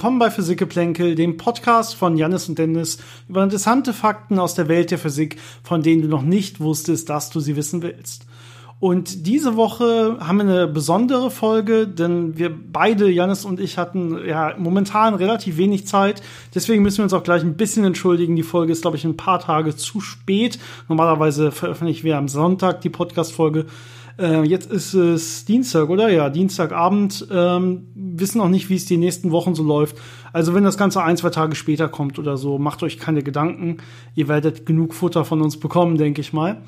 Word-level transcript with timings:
Willkommen 0.00 0.18
bei 0.18 0.30
Physikgeplänkel, 0.30 1.14
dem 1.14 1.36
Podcast 1.36 1.94
von 1.94 2.16
Jannis 2.16 2.48
und 2.48 2.58
Dennis 2.58 2.96
über 3.28 3.44
interessante 3.44 3.92
Fakten 3.92 4.38
aus 4.38 4.54
der 4.54 4.66
Welt 4.66 4.90
der 4.90 4.96
Physik, 4.96 5.36
von 5.62 5.82
denen 5.82 6.00
du 6.00 6.08
noch 6.08 6.22
nicht 6.22 6.58
wusstest, 6.58 7.10
dass 7.10 7.28
du 7.28 7.38
sie 7.38 7.54
wissen 7.54 7.82
willst. 7.82 8.24
Und 8.78 9.26
diese 9.26 9.56
Woche 9.56 10.16
haben 10.20 10.38
wir 10.38 10.44
eine 10.44 10.66
besondere 10.68 11.30
Folge, 11.30 11.86
denn 11.86 12.38
wir 12.38 12.50
beide, 12.50 13.10
Jannis 13.10 13.44
und 13.44 13.60
ich, 13.60 13.76
hatten 13.76 14.26
ja 14.26 14.54
momentan 14.56 15.14
relativ 15.14 15.58
wenig 15.58 15.86
Zeit. 15.86 16.22
Deswegen 16.54 16.82
müssen 16.82 16.96
wir 16.96 17.04
uns 17.04 17.12
auch 17.12 17.22
gleich 17.22 17.42
ein 17.42 17.58
bisschen 17.58 17.84
entschuldigen. 17.84 18.36
Die 18.36 18.42
Folge 18.42 18.72
ist, 18.72 18.80
glaube 18.80 18.96
ich, 18.96 19.04
ein 19.04 19.18
paar 19.18 19.40
Tage 19.40 19.76
zu 19.76 20.00
spät. 20.00 20.58
Normalerweise 20.88 21.52
veröffentlichen 21.52 22.04
wir 22.04 22.16
am 22.16 22.28
Sonntag 22.28 22.80
die 22.80 22.88
Podcast-Folge. 22.88 23.66
Äh, 24.18 24.42
jetzt 24.42 24.70
ist 24.70 24.94
es 24.94 25.44
Dienstag, 25.44 25.88
oder? 25.88 26.10
Ja, 26.10 26.30
Dienstagabend. 26.30 27.26
Ähm, 27.30 27.88
wissen 27.94 28.38
noch 28.38 28.48
nicht, 28.48 28.70
wie 28.70 28.76
es 28.76 28.86
die 28.86 28.96
nächsten 28.96 29.30
Wochen 29.30 29.54
so 29.54 29.62
läuft. 29.62 29.96
Also 30.32 30.54
wenn 30.54 30.64
das 30.64 30.78
Ganze 30.78 31.02
ein, 31.02 31.16
zwei 31.16 31.30
Tage 31.30 31.56
später 31.56 31.88
kommt 31.88 32.18
oder 32.18 32.36
so, 32.36 32.58
macht 32.58 32.82
euch 32.82 32.98
keine 32.98 33.22
Gedanken. 33.22 33.78
Ihr 34.14 34.28
werdet 34.28 34.66
genug 34.66 34.94
Futter 34.94 35.24
von 35.24 35.42
uns 35.42 35.58
bekommen, 35.58 35.96
denke 35.96 36.20
ich 36.20 36.32
mal. 36.32 36.62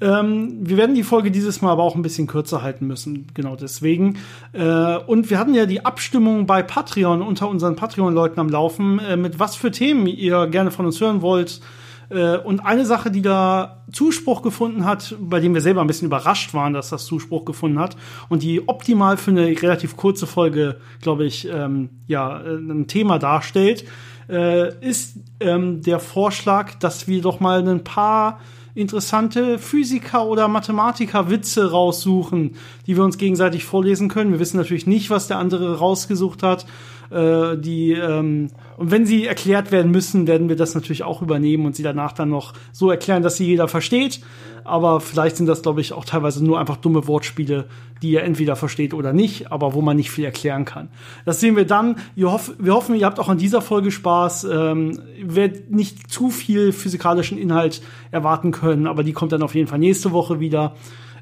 Ähm, 0.00 0.58
wir 0.60 0.76
werden 0.76 0.94
die 0.94 1.02
Folge 1.02 1.30
dieses 1.30 1.62
Mal 1.62 1.72
aber 1.72 1.82
auch 1.82 1.94
ein 1.94 2.02
bisschen 2.02 2.26
kürzer 2.26 2.62
halten 2.62 2.86
müssen, 2.86 3.28
genau 3.32 3.56
deswegen. 3.56 4.18
Äh, 4.52 4.98
und 4.98 5.30
wir 5.30 5.38
hatten 5.38 5.54
ja 5.54 5.64
die 5.64 5.86
Abstimmung 5.86 6.46
bei 6.46 6.62
Patreon 6.62 7.22
unter 7.22 7.48
unseren 7.48 7.76
Patreon-Leuten 7.76 8.38
am 8.38 8.50
Laufen, 8.50 8.98
äh, 8.98 9.16
mit 9.16 9.38
was 9.38 9.56
für 9.56 9.70
Themen 9.70 10.06
ihr 10.06 10.48
gerne 10.48 10.70
von 10.70 10.84
uns 10.84 11.00
hören 11.00 11.22
wollt. 11.22 11.60
Äh, 12.08 12.38
und 12.38 12.60
eine 12.60 12.86
Sache, 12.86 13.10
die 13.10 13.22
da 13.22 13.82
Zuspruch 13.92 14.42
gefunden 14.42 14.84
hat, 14.84 15.16
bei 15.20 15.40
dem 15.40 15.54
wir 15.54 15.60
selber 15.60 15.80
ein 15.80 15.86
bisschen 15.86 16.06
überrascht 16.06 16.54
waren, 16.54 16.72
dass 16.72 16.90
das 16.90 17.06
Zuspruch 17.06 17.44
gefunden 17.44 17.78
hat 17.78 17.96
und 18.28 18.42
die 18.42 18.68
optimal 18.68 19.16
für 19.16 19.30
eine 19.30 19.46
relativ 19.46 19.96
kurze 19.96 20.26
Folge, 20.26 20.80
glaube 21.00 21.24
ich, 21.24 21.48
ähm, 21.48 21.90
ja, 22.06 22.40
äh, 22.40 22.56
ein 22.56 22.86
Thema 22.86 23.18
darstellt, 23.18 23.84
äh, 24.28 24.74
ist 24.84 25.18
ähm, 25.40 25.82
der 25.82 26.00
Vorschlag, 26.00 26.74
dass 26.74 27.06
wir 27.08 27.22
doch 27.22 27.40
mal 27.40 27.66
ein 27.66 27.84
paar 27.84 28.40
interessante 28.74 29.58
Physiker 29.58 30.26
oder 30.26 30.48
Mathematiker 30.48 31.30
Witze 31.30 31.70
raussuchen, 31.70 32.56
die 32.86 32.96
wir 32.96 33.04
uns 33.04 33.16
gegenseitig 33.16 33.64
vorlesen 33.64 34.08
können. 34.08 34.32
Wir 34.32 34.38
wissen 34.38 34.58
natürlich 34.58 34.86
nicht, 34.86 35.08
was 35.08 35.28
der 35.28 35.38
andere 35.38 35.78
rausgesucht 35.78 36.42
hat. 36.42 36.66
Äh, 37.10 37.56
die 37.56 37.92
ähm, 37.92 38.48
und 38.76 38.90
wenn 38.90 39.06
sie 39.06 39.26
erklärt 39.26 39.72
werden 39.72 39.90
müssen, 39.90 40.26
werden 40.26 40.48
wir 40.48 40.56
das 40.56 40.74
natürlich 40.74 41.02
auch 41.02 41.22
übernehmen 41.22 41.66
und 41.66 41.76
sie 41.76 41.82
danach 41.82 42.12
dann 42.12 42.28
noch 42.28 42.52
so 42.72 42.90
erklären, 42.90 43.22
dass 43.22 43.36
sie 43.36 43.46
jeder 43.46 43.68
versteht. 43.68 44.20
Aber 44.64 45.00
vielleicht 45.00 45.36
sind 45.36 45.46
das, 45.46 45.62
glaube 45.62 45.80
ich, 45.80 45.92
auch 45.92 46.04
teilweise 46.04 46.44
nur 46.44 46.58
einfach 46.58 46.76
dumme 46.76 47.06
Wortspiele, 47.06 47.66
die 48.02 48.10
ihr 48.10 48.24
entweder 48.24 48.56
versteht 48.56 48.94
oder 48.94 49.12
nicht, 49.12 49.52
aber 49.52 49.74
wo 49.74 49.80
man 49.80 49.96
nicht 49.96 50.10
viel 50.10 50.24
erklären 50.24 50.64
kann. 50.64 50.88
Das 51.24 51.40
sehen 51.40 51.56
wir 51.56 51.66
dann. 51.66 51.96
Wir, 52.16 52.32
hoff 52.32 52.52
wir 52.58 52.74
hoffen, 52.74 52.96
ihr 52.96 53.06
habt 53.06 53.20
auch 53.20 53.28
an 53.28 53.38
dieser 53.38 53.62
Folge 53.62 53.92
Spaß. 53.92 54.44
Ähm, 54.44 55.00
werdet 55.22 55.70
nicht 55.70 56.10
zu 56.10 56.30
viel 56.30 56.72
physikalischen 56.72 57.38
Inhalt 57.38 57.80
erwarten 58.10 58.50
können, 58.50 58.86
aber 58.86 59.04
die 59.04 59.12
kommt 59.12 59.32
dann 59.32 59.42
auf 59.42 59.54
jeden 59.54 59.68
Fall 59.68 59.78
nächste 59.78 60.10
Woche 60.10 60.40
wieder. 60.40 60.74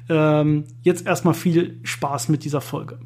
Ähm, 0.09 0.65
jetzt 0.81 1.05
erstmal 1.05 1.33
viel 1.33 1.79
Spaß 1.83 2.29
mit 2.29 2.43
dieser 2.43 2.61
Folge. 2.61 2.99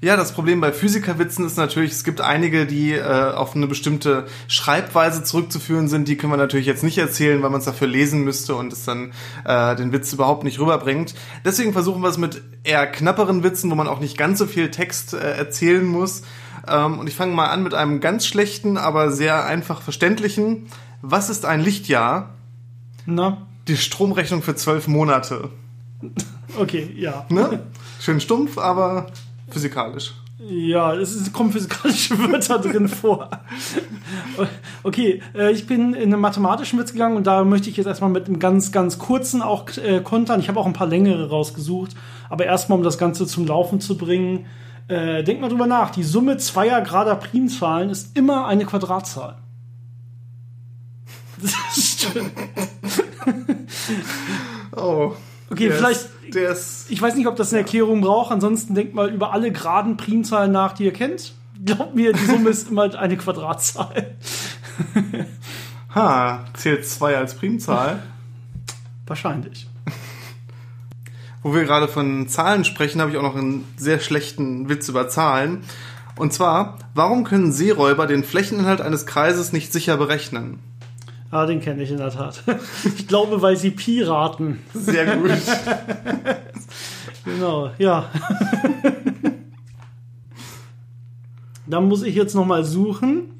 Ja, 0.00 0.16
das 0.16 0.32
Problem 0.32 0.60
bei 0.60 0.70
Physikerwitzen 0.70 1.46
ist 1.46 1.56
natürlich, 1.56 1.92
es 1.92 2.04
gibt 2.04 2.20
einige, 2.20 2.66
die 2.66 2.92
äh, 2.92 3.32
auf 3.32 3.56
eine 3.56 3.66
bestimmte 3.66 4.26
Schreibweise 4.48 5.22
zurückzuführen 5.22 5.88
sind. 5.88 6.08
Die 6.08 6.16
können 6.16 6.32
wir 6.32 6.36
natürlich 6.36 6.66
jetzt 6.66 6.84
nicht 6.84 6.98
erzählen, 6.98 7.42
weil 7.42 7.48
man 7.48 7.60
es 7.60 7.64
dafür 7.64 7.86
lesen 7.86 8.22
müsste 8.22 8.54
und 8.54 8.72
es 8.72 8.84
dann 8.84 9.12
äh, 9.46 9.74
den 9.76 9.92
Witz 9.92 10.12
überhaupt 10.12 10.44
nicht 10.44 10.60
rüberbringt. 10.60 11.14
Deswegen 11.44 11.72
versuchen 11.72 12.02
wir 12.02 12.08
es 12.08 12.18
mit 12.18 12.42
eher 12.64 12.86
knapperen 12.86 13.42
Witzen, 13.42 13.70
wo 13.70 13.74
man 13.76 13.88
auch 13.88 14.00
nicht 14.00 14.18
ganz 14.18 14.38
so 14.38 14.46
viel 14.46 14.70
Text 14.70 15.14
äh, 15.14 15.36
erzählen 15.36 15.84
muss. 15.84 16.22
Ähm, 16.68 16.98
und 16.98 17.06
ich 17.08 17.14
fange 17.14 17.34
mal 17.34 17.48
an 17.48 17.62
mit 17.62 17.72
einem 17.72 18.00
ganz 18.00 18.26
schlechten, 18.26 18.76
aber 18.76 19.10
sehr 19.10 19.46
einfach 19.46 19.80
verständlichen. 19.80 20.66
Was 21.00 21.30
ist 21.30 21.46
ein 21.46 21.60
Lichtjahr? 21.60 22.34
Na? 23.06 23.46
Die 23.68 23.76
Stromrechnung 23.76 24.42
für 24.42 24.54
zwölf 24.54 24.86
Monate. 24.86 25.48
Okay, 26.58 26.94
ja. 26.96 27.26
Ne? 27.30 27.62
Schön 28.00 28.20
stumpf, 28.20 28.58
aber 28.58 29.06
physikalisch. 29.54 30.12
Ja, 30.38 30.92
es 30.94 31.32
kommen 31.32 31.52
physikalische 31.52 32.18
Wörter 32.30 32.58
drin 32.58 32.88
vor. 32.88 33.30
Okay, 34.82 35.22
äh, 35.34 35.52
ich 35.52 35.66
bin 35.66 35.94
in 35.94 36.12
einen 36.12 36.20
mathematischen 36.20 36.78
Witz 36.78 36.92
gegangen 36.92 37.16
und 37.16 37.26
da 37.26 37.44
möchte 37.44 37.70
ich 37.70 37.76
jetzt 37.76 37.86
erstmal 37.86 38.10
mit 38.10 38.26
einem 38.26 38.40
ganz, 38.40 38.72
ganz 38.72 38.98
kurzen 38.98 39.40
auch 39.40 39.64
äh, 39.78 40.00
kontern. 40.00 40.40
Ich 40.40 40.48
habe 40.48 40.60
auch 40.60 40.66
ein 40.66 40.72
paar 40.72 40.88
längere 40.88 41.30
rausgesucht, 41.30 41.92
aber 42.28 42.44
erstmal, 42.44 42.78
um 42.78 42.84
das 42.84 42.98
Ganze 42.98 43.26
zum 43.26 43.46
Laufen 43.46 43.80
zu 43.80 43.96
bringen, 43.96 44.46
äh, 44.88 45.22
denk 45.22 45.40
mal 45.40 45.48
drüber 45.48 45.66
nach. 45.66 45.90
Die 45.90 46.02
Summe 46.02 46.36
zweier 46.36 46.82
gerader 46.82 47.14
Primzahlen 47.14 47.88
ist 47.88 48.16
immer 48.16 48.46
eine 48.46 48.66
Quadratzahl. 48.66 49.38
Das 51.40 51.52
stimmt. 51.76 52.32
oh. 54.76 55.12
Okay, 55.50 55.68
der 55.68 55.76
vielleicht. 55.76 56.00
Ist, 56.00 56.34
der 56.34 56.50
ist, 56.50 56.90
ich 56.90 57.00
weiß 57.00 57.14
nicht, 57.14 57.26
ob 57.26 57.36
das 57.36 57.52
eine 57.52 57.60
Erklärung 57.60 58.00
braucht. 58.00 58.32
Ansonsten 58.32 58.74
denkt 58.74 58.94
mal 58.94 59.12
über 59.12 59.32
alle 59.32 59.52
geraden 59.52 59.96
Primzahlen 59.96 60.52
nach, 60.52 60.72
die 60.72 60.84
ihr 60.84 60.92
kennt. 60.92 61.34
Glaubt 61.64 61.94
mir, 61.94 62.12
die 62.12 62.24
Summe 62.24 62.50
ist 62.50 62.70
immer 62.70 62.94
eine 62.94 63.16
Quadratzahl. 63.16 64.14
ha, 65.94 66.44
zählt 66.54 66.86
2 66.86 67.16
als 67.16 67.34
Primzahl? 67.34 68.02
Wahrscheinlich. 69.06 69.68
Wo 71.42 71.54
wir 71.54 71.64
gerade 71.64 71.88
von 71.88 72.26
Zahlen 72.28 72.64
sprechen, 72.64 73.00
habe 73.00 73.10
ich 73.10 73.18
auch 73.18 73.22
noch 73.22 73.36
einen 73.36 73.64
sehr 73.76 74.00
schlechten 74.00 74.68
Witz 74.68 74.88
über 74.88 75.08
Zahlen. 75.08 75.62
Und 76.16 76.32
zwar, 76.32 76.78
warum 76.94 77.24
können 77.24 77.52
Seeräuber 77.52 78.06
den 78.06 78.24
Flächeninhalt 78.24 78.80
eines 78.80 79.04
Kreises 79.04 79.52
nicht 79.52 79.72
sicher 79.72 79.96
berechnen? 79.96 80.58
Ah, 81.34 81.46
den 81.46 81.60
kenne 81.60 81.82
ich 81.82 81.90
in 81.90 81.96
der 81.96 82.10
Tat. 82.10 82.44
Ich 82.96 83.08
glaube, 83.08 83.42
weil 83.42 83.56
sie 83.56 83.72
Piraten. 83.72 84.60
Sehr 84.72 85.16
gut. 85.16 85.32
genau, 87.24 87.72
ja. 87.76 88.04
Dann 91.66 91.88
muss 91.88 92.04
ich 92.04 92.14
jetzt 92.14 92.36
noch 92.36 92.46
mal 92.46 92.64
suchen. 92.64 93.32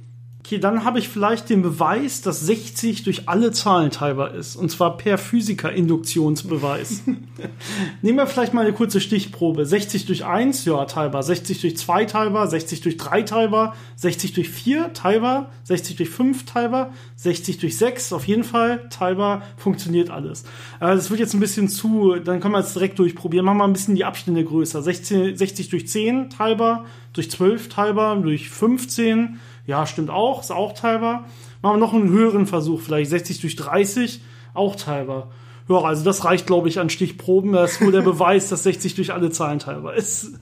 Okay, 0.47 0.59
dann 0.59 0.85
habe 0.85 0.99
ich 0.99 1.09
vielleicht 1.09 1.49
den 1.49 1.63
Beweis, 1.63 2.21
dass 2.21 2.41
60 2.41 3.03
durch 3.03 3.31
alle 3.31 3.51
Zahlen 3.51 3.91
teilbar 3.91 4.35
ist. 4.35 4.57
Und 4.57 4.71
zwar 4.71 4.99
per 4.99 5.17
Physiker-Induktionsbeweis. 5.17 7.05
Nehmen 8.03 8.19
wir 8.19 8.27
vielleicht 8.27 8.53
mal 8.53 8.61
eine 8.61 8.75
kurze 8.75 9.01
Stichprobe. 9.01 9.65
60 9.65 10.05
durch 10.05 10.27
1, 10.27 10.67
ja, 10.67 10.85
teilbar. 10.85 11.23
60 11.23 11.63
durch 11.63 11.79
2 11.79 12.05
teilbar. 12.05 12.47
60 12.47 12.83
durch 12.83 12.99
3 12.99 13.23
teilbar. 13.23 13.75
60 13.97 14.35
durch 14.35 14.51
4 14.51 14.93
teilbar. 14.93 15.51
60 15.63 15.97
durch 15.97 16.11
5 16.11 16.45
teilbar. 16.45 16.93
60 17.17 17.57
durch 17.57 17.79
6 17.79 18.13
auf 18.13 18.29
jeden 18.29 18.45
Fall 18.45 18.91
teilbar. 18.91 19.45
Funktioniert 19.57 20.11
alles. 20.11 20.45
Aber 20.79 20.95
das 20.95 21.09
wird 21.09 21.21
jetzt 21.21 21.33
ein 21.33 21.41
bisschen 21.41 21.71
zu, 21.71 22.17
dann 22.17 22.41
können 22.41 22.53
wir 22.53 22.59
es 22.59 22.75
direkt 22.75 22.99
durchprobieren. 22.99 23.47
Machen 23.47 23.57
wir 23.57 23.65
ein 23.65 23.73
bisschen 23.73 23.95
die 23.95 24.05
Abstände 24.05 24.45
größer. 24.45 24.83
60, 24.83 25.39
60 25.39 25.71
durch 25.71 25.89
10 25.89 26.29
teilbar. 26.29 26.85
Durch 27.15 27.31
12 27.31 27.71
teilbar. 27.71 28.17
Durch 28.17 28.51
15 28.51 29.41
ja, 29.67 29.87
stimmt 29.87 30.11
auch, 30.11 30.41
ist 30.41 30.53
auch 30.53 30.73
teilbar. 30.73 31.27
Machen 31.63 31.77
wir 31.77 31.87
noch 31.87 31.95
einen 31.95 32.11
höheren 32.11 32.47
Versuch, 32.47 32.81
vielleicht 32.81 33.11
60 33.11 33.41
durch 33.41 33.57
30, 33.57 34.21
auch 34.53 34.77
teilbar. 34.77 35.31
Ja, 35.69 35.81
also 35.81 36.05
das 36.05 36.25
reicht, 36.25 36.47
glaube 36.47 36.69
ich, 36.69 36.79
an 36.79 36.91
Stichproben. 36.91 37.53
Das 37.53 37.73
ist 37.73 37.81
wohl 37.81 37.93
der 37.93 38.01
Beweis, 38.03 38.49
dass 38.49 38.65
60 38.65 38.95
durch 38.95 39.13
alle 39.13 39.31
Zahlen 39.31 39.59
teilbar 39.59 39.95
ist. 39.95 40.33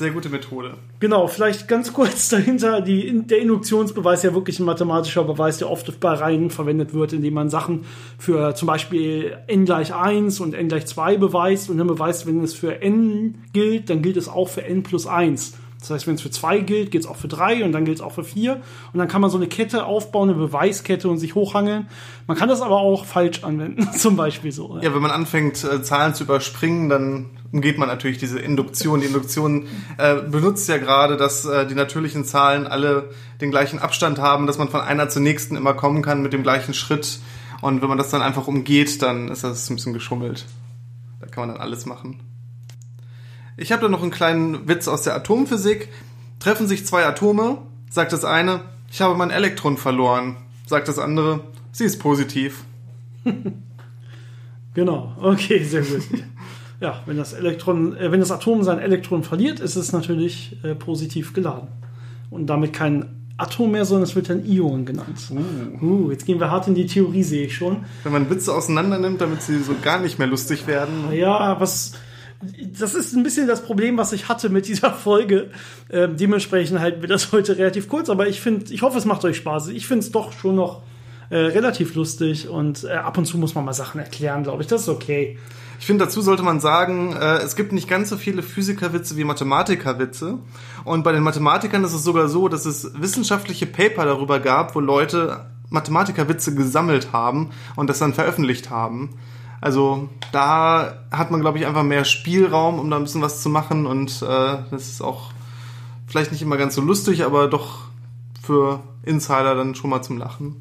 Sehr 0.00 0.12
gute 0.12 0.30
Methode. 0.30 0.78
Genau, 0.98 1.26
vielleicht 1.26 1.68
ganz 1.68 1.92
kurz 1.92 2.30
dahinter, 2.30 2.80
die, 2.80 3.26
der 3.26 3.40
Induktionsbeweis 3.40 4.20
ist 4.20 4.24
ja 4.24 4.34
wirklich 4.34 4.58
ein 4.58 4.64
mathematischer 4.64 5.24
Beweis, 5.24 5.58
der 5.58 5.68
oft 5.68 6.00
bei 6.00 6.14
Reihen 6.14 6.48
verwendet 6.48 6.94
wird, 6.94 7.12
indem 7.12 7.34
man 7.34 7.50
Sachen 7.50 7.84
für 8.16 8.54
zum 8.54 8.66
Beispiel 8.66 9.36
n 9.46 9.66
gleich 9.66 9.92
1 9.92 10.40
und 10.40 10.54
n 10.54 10.68
gleich 10.68 10.86
2 10.86 11.18
beweist 11.18 11.68
und 11.68 11.76
dann 11.76 11.86
beweist, 11.86 12.26
wenn 12.26 12.42
es 12.42 12.54
für 12.54 12.80
n 12.80 13.42
gilt, 13.52 13.90
dann 13.90 14.00
gilt 14.00 14.16
es 14.16 14.26
auch 14.26 14.48
für 14.48 14.64
n 14.64 14.82
plus 14.82 15.06
1. 15.06 15.52
Das 15.80 15.90
heißt, 15.90 16.06
wenn 16.06 16.14
es 16.14 16.22
für 16.22 16.30
zwei 16.30 16.58
gilt, 16.58 16.90
gilt 16.90 17.04
es 17.04 17.10
auch 17.10 17.16
für 17.16 17.28
drei 17.28 17.64
und 17.64 17.72
dann 17.72 17.86
gilt 17.86 17.98
es 17.98 18.02
auch 18.02 18.12
für 18.12 18.22
vier. 18.22 18.60
Und 18.92 18.98
dann 18.98 19.08
kann 19.08 19.22
man 19.22 19.30
so 19.30 19.38
eine 19.38 19.46
Kette 19.46 19.86
aufbauen, 19.86 20.28
eine 20.28 20.38
Beweiskette 20.38 21.08
und 21.08 21.16
sich 21.16 21.34
hochhangeln. 21.34 21.88
Man 22.26 22.36
kann 22.36 22.50
das 22.50 22.60
aber 22.60 22.78
auch 22.78 23.06
falsch 23.06 23.42
anwenden, 23.44 23.90
zum 23.96 24.14
Beispiel 24.14 24.52
so. 24.52 24.78
Ja, 24.82 24.94
wenn 24.94 25.00
man 25.00 25.10
anfängt, 25.10 25.64
äh, 25.64 25.82
Zahlen 25.82 26.14
zu 26.14 26.24
überspringen, 26.24 26.90
dann 26.90 27.30
umgeht 27.50 27.78
man 27.78 27.88
natürlich 27.88 28.18
diese 28.18 28.38
Induktion. 28.38 29.00
Die 29.00 29.06
Induktion 29.06 29.68
äh, 29.96 30.16
benutzt 30.16 30.68
ja 30.68 30.76
gerade, 30.76 31.16
dass 31.16 31.46
äh, 31.46 31.66
die 31.66 31.74
natürlichen 31.74 32.26
Zahlen 32.26 32.66
alle 32.66 33.10
den 33.40 33.50
gleichen 33.50 33.78
Abstand 33.78 34.18
haben, 34.18 34.46
dass 34.46 34.58
man 34.58 34.68
von 34.68 34.82
einer 34.82 35.08
zur 35.08 35.22
nächsten 35.22 35.56
immer 35.56 35.72
kommen 35.72 36.02
kann 36.02 36.20
mit 36.20 36.34
dem 36.34 36.42
gleichen 36.42 36.74
Schritt. 36.74 37.20
Und 37.62 37.80
wenn 37.80 37.88
man 37.88 37.98
das 37.98 38.10
dann 38.10 38.20
einfach 38.20 38.46
umgeht, 38.46 39.00
dann 39.00 39.28
ist 39.28 39.44
das 39.44 39.68
ein 39.70 39.76
bisschen 39.76 39.94
geschummelt. 39.94 40.44
Da 41.20 41.26
kann 41.26 41.46
man 41.46 41.54
dann 41.54 41.62
alles 41.62 41.86
machen. 41.86 42.20
Ich 43.60 43.72
habe 43.72 43.82
da 43.82 43.88
noch 43.88 44.00
einen 44.00 44.10
kleinen 44.10 44.68
Witz 44.68 44.88
aus 44.88 45.02
der 45.02 45.14
Atomphysik. 45.14 45.90
Treffen 46.38 46.66
sich 46.66 46.86
zwei 46.86 47.04
Atome, 47.04 47.58
sagt 47.90 48.14
das 48.14 48.24
eine, 48.24 48.62
ich 48.90 49.02
habe 49.02 49.14
mein 49.14 49.28
Elektron 49.28 49.76
verloren, 49.76 50.36
sagt 50.66 50.88
das 50.88 50.98
andere, 50.98 51.40
sie 51.70 51.84
ist 51.84 51.98
positiv. 51.98 52.64
genau, 54.74 55.14
okay, 55.20 55.62
sehr 55.62 55.82
gut. 55.82 56.00
ja, 56.80 57.02
wenn 57.04 57.18
das 57.18 57.34
Elektron, 57.34 57.94
äh, 57.98 58.10
wenn 58.10 58.20
das 58.20 58.30
Atom 58.30 58.62
sein 58.62 58.78
Elektron 58.78 59.24
verliert, 59.24 59.60
ist 59.60 59.76
es 59.76 59.92
natürlich 59.92 60.56
äh, 60.62 60.74
positiv 60.74 61.34
geladen. 61.34 61.68
und 62.30 62.46
damit 62.46 62.72
kein 62.72 63.10
Atom 63.36 63.72
mehr, 63.72 63.84
sondern 63.84 64.04
es 64.04 64.16
wird 64.16 64.30
dann 64.30 64.46
Ion 64.46 64.86
genannt. 64.86 65.30
Uh. 65.30 65.84
uh. 65.84 66.10
jetzt 66.10 66.24
gehen 66.24 66.40
wir 66.40 66.50
hart 66.50 66.66
in 66.66 66.74
die 66.74 66.86
Theorie, 66.86 67.22
sehe 67.22 67.44
ich 67.44 67.54
schon. 67.54 67.84
Wenn 68.04 68.12
man 68.12 68.30
Witze 68.30 68.54
auseinander 68.54 68.98
nimmt, 68.98 69.20
damit 69.20 69.42
sie 69.42 69.58
so 69.62 69.74
gar 69.82 70.00
nicht 70.00 70.18
mehr 70.18 70.28
lustig 70.28 70.66
werden. 70.66 71.12
Ja, 71.12 71.60
was 71.60 71.92
das 72.78 72.94
ist 72.94 73.14
ein 73.14 73.22
bisschen 73.22 73.46
das 73.46 73.62
Problem, 73.62 73.98
was 73.98 74.12
ich 74.12 74.28
hatte 74.28 74.48
mit 74.48 74.66
dieser 74.66 74.92
Folge. 74.92 75.50
Ähm, 75.90 76.16
dementsprechend 76.16 76.80
halten 76.80 77.02
wir 77.02 77.08
das 77.08 77.32
heute 77.32 77.58
relativ 77.58 77.88
kurz, 77.88 78.08
aber 78.08 78.28
ich 78.28 78.40
finde, 78.40 78.72
ich 78.72 78.82
hoffe, 78.82 78.96
es 78.96 79.04
macht 79.04 79.24
euch 79.24 79.36
Spaß. 79.36 79.68
Ich 79.68 79.86
finde 79.86 80.04
es 80.04 80.10
doch 80.10 80.32
schon 80.32 80.54
noch 80.54 80.82
äh, 81.28 81.36
relativ 81.36 81.94
lustig 81.94 82.48
und 82.48 82.84
äh, 82.84 82.92
ab 82.92 83.18
und 83.18 83.26
zu 83.26 83.36
muss 83.36 83.54
man 83.54 83.64
mal 83.64 83.74
Sachen 83.74 84.00
erklären, 84.00 84.42
glaube 84.42 84.62
ich. 84.62 84.68
Das 84.68 84.82
ist 84.82 84.88
okay. 84.88 85.38
Ich 85.78 85.86
finde, 85.86 86.04
dazu 86.04 86.22
sollte 86.22 86.42
man 86.42 86.60
sagen, 86.60 87.14
äh, 87.14 87.38
es 87.38 87.56
gibt 87.56 87.72
nicht 87.72 87.88
ganz 87.88 88.08
so 88.08 88.16
viele 88.16 88.42
Physikerwitze 88.42 89.16
wie 89.16 89.24
Mathematikerwitze. 89.24 90.38
Und 90.84 91.04
bei 91.04 91.12
den 91.12 91.22
Mathematikern 91.22 91.84
ist 91.84 91.94
es 91.94 92.04
sogar 92.04 92.28
so, 92.28 92.48
dass 92.48 92.64
es 92.64 92.90
wissenschaftliche 92.98 93.66
Paper 93.66 94.06
darüber 94.06 94.40
gab, 94.40 94.74
wo 94.74 94.80
Leute 94.80 95.46
Mathematikerwitze 95.68 96.54
gesammelt 96.54 97.12
haben 97.12 97.50
und 97.76 97.88
das 97.88 97.98
dann 97.98 98.12
veröffentlicht 98.12 98.70
haben. 98.70 99.10
Also 99.60 100.08
da 100.32 101.04
hat 101.10 101.30
man, 101.30 101.40
glaube 101.40 101.58
ich, 101.58 101.66
einfach 101.66 101.82
mehr 101.82 102.04
Spielraum, 102.04 102.78
um 102.78 102.90
da 102.90 102.96
ein 102.96 103.02
bisschen 103.02 103.22
was 103.22 103.42
zu 103.42 103.48
machen. 103.48 103.86
Und 103.86 104.22
äh, 104.22 104.58
das 104.70 104.88
ist 104.88 105.02
auch 105.02 105.32
vielleicht 106.06 106.32
nicht 106.32 106.42
immer 106.42 106.56
ganz 106.56 106.74
so 106.74 106.80
lustig, 106.80 107.24
aber 107.24 107.48
doch 107.48 107.90
für 108.42 108.80
Insider 109.04 109.54
dann 109.54 109.74
schon 109.74 109.90
mal 109.90 110.02
zum 110.02 110.18
Lachen. 110.18 110.60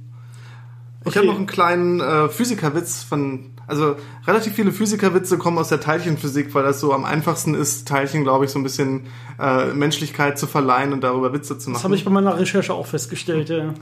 Okay. 1.02 1.10
Ich 1.10 1.18
habe 1.18 1.28
noch 1.28 1.38
einen 1.38 1.48
kleinen 1.48 2.02
äh, 2.02 2.28
Physikerwitz 2.28 3.04
von, 3.04 3.52
also 3.68 3.96
relativ 4.28 4.54
viele 4.54 4.74
Physikerwitze 4.74 5.38
kommen 5.38 5.58
aus 5.58 5.70
der 5.70 5.80
Teilchenphysik, 5.80 6.54
weil 6.54 6.64
das 6.64 6.82
so 6.82 6.94
am 6.94 7.06
einfachsten 7.06 7.56
ist, 7.56 7.88
Teilchen, 7.88 8.24
glaube 8.24 8.46
ich, 8.46 8.52
so 8.52 8.60
ein 8.60 8.64
bisschen 8.64 9.08
äh, 9.40 9.68
Menschlichkeit 9.74 10.38
zu 10.38 10.46
verleihen 10.46 10.92
und 10.92 11.02
darüber 11.02 11.32
Witze 11.32 11.58
zu 11.58 11.70
machen. 11.70 11.80
Das 11.80 11.84
habe 11.86 11.96
ich 11.96 12.04
bei 12.04 12.12
meiner 12.12 12.38
Recherche 12.38 12.74
auch 12.74 12.86
festgestellt, 12.86 13.50
ja. 13.50 13.74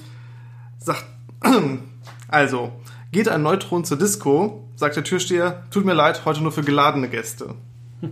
Sagt, 0.77 1.05
also, 2.27 2.71
geht 3.11 3.27
ein 3.29 3.41
Neutron 3.41 3.83
zur 3.83 3.97
Disco, 3.97 4.66
sagt 4.77 4.95
der 4.95 5.03
Türsteher, 5.03 5.63
tut 5.71 5.83
mir 5.83 5.93
leid, 5.93 6.23
heute 6.23 6.41
nur 6.41 6.53
für 6.53 6.61
geladene 6.61 7.09
Gäste. 7.09 7.55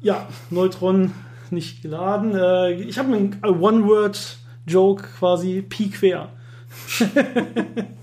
ja, 0.00 0.28
Neutron 0.50 1.12
nicht 1.50 1.82
geladen. 1.82 2.34
Äh, 2.34 2.74
ich 2.74 2.98
habe 2.98 3.12
einen 3.12 3.42
One-Word-Joke 3.42 5.08
quasi, 5.18 5.62
Pi 5.62 5.90
quer. 5.90 6.28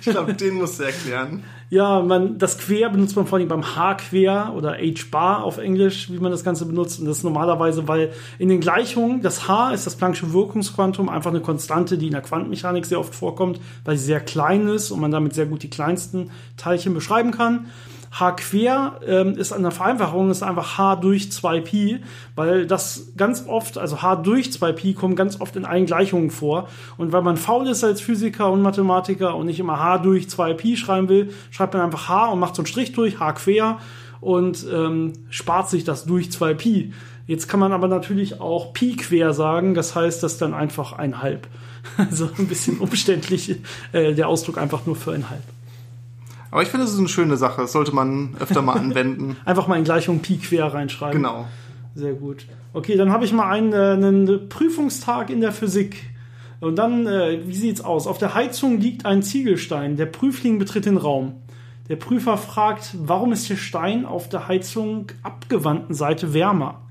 ich 0.00 0.10
glaube, 0.10 0.34
den 0.34 0.54
musst 0.54 0.78
du 0.78 0.84
erklären. 0.84 1.44
Ja, 1.72 2.02
man, 2.02 2.36
das 2.36 2.58
Quer 2.58 2.90
benutzt 2.90 3.16
man 3.16 3.26
vor 3.26 3.38
allem 3.38 3.48
beim 3.48 3.76
H-Quer 3.76 4.52
oder 4.54 4.72
H-Bar 4.72 5.42
auf 5.42 5.56
Englisch, 5.56 6.10
wie 6.10 6.18
man 6.18 6.30
das 6.30 6.44
Ganze 6.44 6.66
benutzt. 6.66 7.00
Und 7.00 7.06
das 7.06 7.18
ist 7.18 7.24
normalerweise, 7.24 7.88
weil 7.88 8.12
in 8.38 8.50
den 8.50 8.60
Gleichungen, 8.60 9.22
das 9.22 9.48
H 9.48 9.72
ist 9.72 9.86
das 9.86 9.98
Planck'sche 9.98 10.34
Wirkungsquantum, 10.34 11.08
einfach 11.08 11.30
eine 11.30 11.40
Konstante, 11.40 11.96
die 11.96 12.08
in 12.08 12.12
der 12.12 12.20
Quantenmechanik 12.20 12.84
sehr 12.84 13.00
oft 13.00 13.14
vorkommt, 13.14 13.58
weil 13.86 13.96
sie 13.96 14.04
sehr 14.04 14.20
klein 14.20 14.68
ist 14.68 14.90
und 14.90 15.00
man 15.00 15.12
damit 15.12 15.32
sehr 15.34 15.46
gut 15.46 15.62
die 15.62 15.70
kleinsten 15.70 16.30
Teilchen 16.58 16.92
beschreiben 16.92 17.30
kann. 17.30 17.66
H 18.12 18.32
quer 18.32 19.00
ähm, 19.06 19.38
ist 19.38 19.52
eine 19.52 19.70
Vereinfachung, 19.70 20.30
ist 20.30 20.42
einfach 20.42 20.76
H 20.76 20.96
durch 20.96 21.24
2Pi, 21.30 22.00
weil 22.36 22.66
das 22.66 23.12
ganz 23.16 23.46
oft, 23.48 23.78
also 23.78 24.02
H 24.02 24.16
durch 24.16 24.48
2Pi 24.48 24.94
kommt 24.94 25.16
ganz 25.16 25.40
oft 25.40 25.56
in 25.56 25.64
allen 25.64 25.86
Gleichungen 25.86 26.30
vor. 26.30 26.68
Und 26.98 27.12
weil 27.12 27.22
man 27.22 27.38
faul 27.38 27.66
ist 27.66 27.84
als 27.84 28.02
Physiker 28.02 28.50
und 28.50 28.60
Mathematiker 28.60 29.34
und 29.34 29.46
nicht 29.46 29.60
immer 29.60 29.78
H 29.78 29.98
durch 29.98 30.26
2Pi 30.26 30.76
schreiben 30.76 31.08
will, 31.08 31.32
schreibt 31.50 31.72
man 31.72 31.82
einfach 31.82 32.08
H 32.08 32.26
und 32.26 32.38
macht 32.38 32.54
so 32.54 32.60
einen 32.60 32.66
Strich 32.66 32.92
durch, 32.92 33.18
H 33.18 33.32
quer 33.32 33.78
und 34.20 34.66
ähm, 34.70 35.14
spart 35.30 35.70
sich 35.70 35.84
das 35.84 36.04
durch 36.04 36.28
2Pi. 36.28 36.92
Jetzt 37.26 37.48
kann 37.48 37.60
man 37.60 37.72
aber 37.72 37.88
natürlich 37.88 38.40
auch 38.40 38.74
Pi 38.74 38.96
quer 38.96 39.32
sagen, 39.32 39.72
das 39.72 39.94
heißt 39.94 40.22
das 40.22 40.36
dann 40.36 40.52
einfach 40.52 40.92
ein 40.92 41.22
Halb. 41.22 41.48
Also 41.96 42.30
ein 42.38 42.46
bisschen 42.46 42.78
umständlich 42.78 43.56
äh, 43.92 44.14
der 44.14 44.28
Ausdruck 44.28 44.56
einfach 44.56 44.86
nur 44.86 44.94
für 44.94 45.12
ein 45.12 45.30
Halb. 45.30 45.42
Aber 46.52 46.62
ich 46.62 46.68
finde, 46.68 46.84
es 46.84 46.92
ist 46.92 46.98
eine 46.98 47.08
schöne 47.08 47.38
Sache. 47.38 47.62
Das 47.62 47.72
sollte 47.72 47.94
man 47.94 48.36
öfter 48.38 48.60
mal 48.60 48.74
anwenden. 48.78 49.36
Einfach 49.46 49.66
mal 49.68 49.78
in 49.78 49.84
Gleichung 49.84 50.20
Pi 50.20 50.36
quer 50.36 50.66
reinschreiben. 50.66 51.16
Genau. 51.16 51.46
Sehr 51.94 52.12
gut. 52.12 52.46
Okay, 52.74 52.96
dann 52.96 53.10
habe 53.10 53.24
ich 53.24 53.32
mal 53.32 53.50
einen, 53.50 53.72
äh, 53.72 53.76
einen 53.76 54.48
Prüfungstag 54.50 55.30
in 55.30 55.40
der 55.40 55.52
Physik. 55.52 55.96
Und 56.60 56.76
dann, 56.76 57.06
äh, 57.06 57.40
wie 57.46 57.54
sieht's 57.54 57.80
aus? 57.80 58.06
Auf 58.06 58.18
der 58.18 58.34
Heizung 58.34 58.78
liegt 58.78 59.06
ein 59.06 59.22
Ziegelstein. 59.22 59.96
Der 59.96 60.04
Prüfling 60.04 60.58
betritt 60.58 60.84
den 60.84 60.98
Raum. 60.98 61.36
Der 61.88 61.96
Prüfer 61.96 62.36
fragt, 62.36 62.96
warum 62.98 63.32
ist 63.32 63.48
der 63.48 63.56
Stein 63.56 64.04
auf 64.04 64.28
der 64.28 64.46
Heizung 64.46 65.06
abgewandten 65.22 65.94
Seite 65.94 66.34
wärmer? 66.34 66.82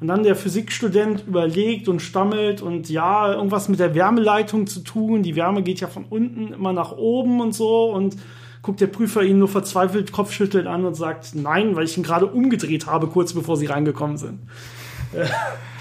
Und 0.00 0.08
dann 0.08 0.22
der 0.22 0.34
Physikstudent 0.34 1.24
überlegt 1.26 1.88
und 1.88 2.00
stammelt 2.00 2.62
und 2.62 2.88
ja, 2.88 3.34
irgendwas 3.34 3.68
mit 3.68 3.80
der 3.80 3.94
Wärmeleitung 3.94 4.66
zu 4.66 4.80
tun. 4.80 5.22
Die 5.22 5.36
Wärme 5.36 5.62
geht 5.62 5.80
ja 5.80 5.88
von 5.88 6.06
unten 6.08 6.54
immer 6.54 6.72
nach 6.72 6.92
oben 6.92 7.42
und 7.42 7.54
so 7.54 7.92
und 7.92 8.16
guckt 8.64 8.80
der 8.80 8.86
Prüfer 8.86 9.22
ihn 9.22 9.38
nur 9.38 9.48
verzweifelt 9.48 10.10
kopfschüttelt 10.10 10.66
an 10.66 10.86
und 10.86 10.94
sagt, 10.94 11.34
nein, 11.34 11.76
weil 11.76 11.84
ich 11.84 11.96
ihn 11.96 12.02
gerade 12.02 12.26
umgedreht 12.26 12.86
habe, 12.86 13.06
kurz 13.06 13.34
bevor 13.34 13.56
sie 13.56 13.66
reingekommen 13.66 14.16
sind. 14.16 14.40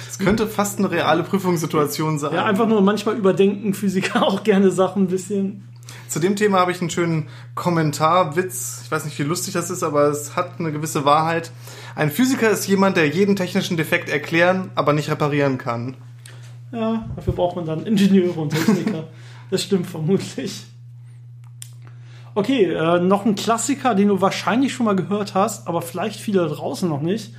Es 0.10 0.20
könnte 0.20 0.46
fast 0.46 0.78
eine 0.78 0.92
reale 0.92 1.24
Prüfungssituation 1.24 2.20
sein. 2.20 2.36
Ja, 2.36 2.46
einfach 2.46 2.68
nur 2.68 2.84
manchmal 2.84 3.18
überdenken 3.18 3.74
Physiker 3.74 4.22
auch 4.28 4.44
gerne 4.44 4.70
Sachen 4.70 5.06
ein 5.06 5.08
bisschen. 5.08 5.68
Zu 6.08 6.20
dem 6.20 6.36
Thema 6.36 6.60
habe 6.60 6.72
ich 6.72 6.80
einen 6.82 6.92
schönen 6.92 7.30
Kommentarwitz. 7.56 8.82
Ich 8.84 8.92
weiß 8.92 9.06
nicht, 9.06 9.18
wie 9.18 9.24
lustig 9.24 9.56
das 9.56 9.72
ist, 9.72 9.82
aber 9.82 10.10
es 10.10 10.36
hat 10.36 10.60
eine 10.60 10.72
gewisse 10.72 11.04
Wahrheit. 11.04 11.50
Ein 11.96 12.12
Physiker 12.12 12.52
ist 12.52 12.68
jemand, 12.68 12.96
der 12.96 13.08
jeden 13.08 13.36
technischen 13.36 13.76
Defekt 13.76 14.08
erklären, 14.08 14.70
aber 14.76 14.94
nicht 14.94 15.10
reparieren 15.10 15.58
kann. 15.58 15.98
Ja, 16.72 17.10
dafür 17.16 17.34
braucht 17.34 17.56
man 17.56 17.66
dann 17.66 17.84
Ingenieure 17.84 18.40
und 18.40 18.50
Techniker. 18.50 19.08
das 19.50 19.64
stimmt 19.64 19.88
vermutlich. 19.88 20.64
Okay, 22.36 22.66
äh, 22.66 23.00
noch 23.00 23.26
ein 23.26 23.36
Klassiker, 23.36 23.94
den 23.94 24.08
du 24.08 24.20
wahrscheinlich 24.20 24.74
schon 24.74 24.88
mal 24.88 24.96
gehört 24.96 25.36
hast, 25.36 25.68
aber 25.68 25.84
vielleicht 25.84 26.20
viele 26.20 26.48
draußen 26.48 26.90
noch 26.90 27.02
nicht. 27.02 27.34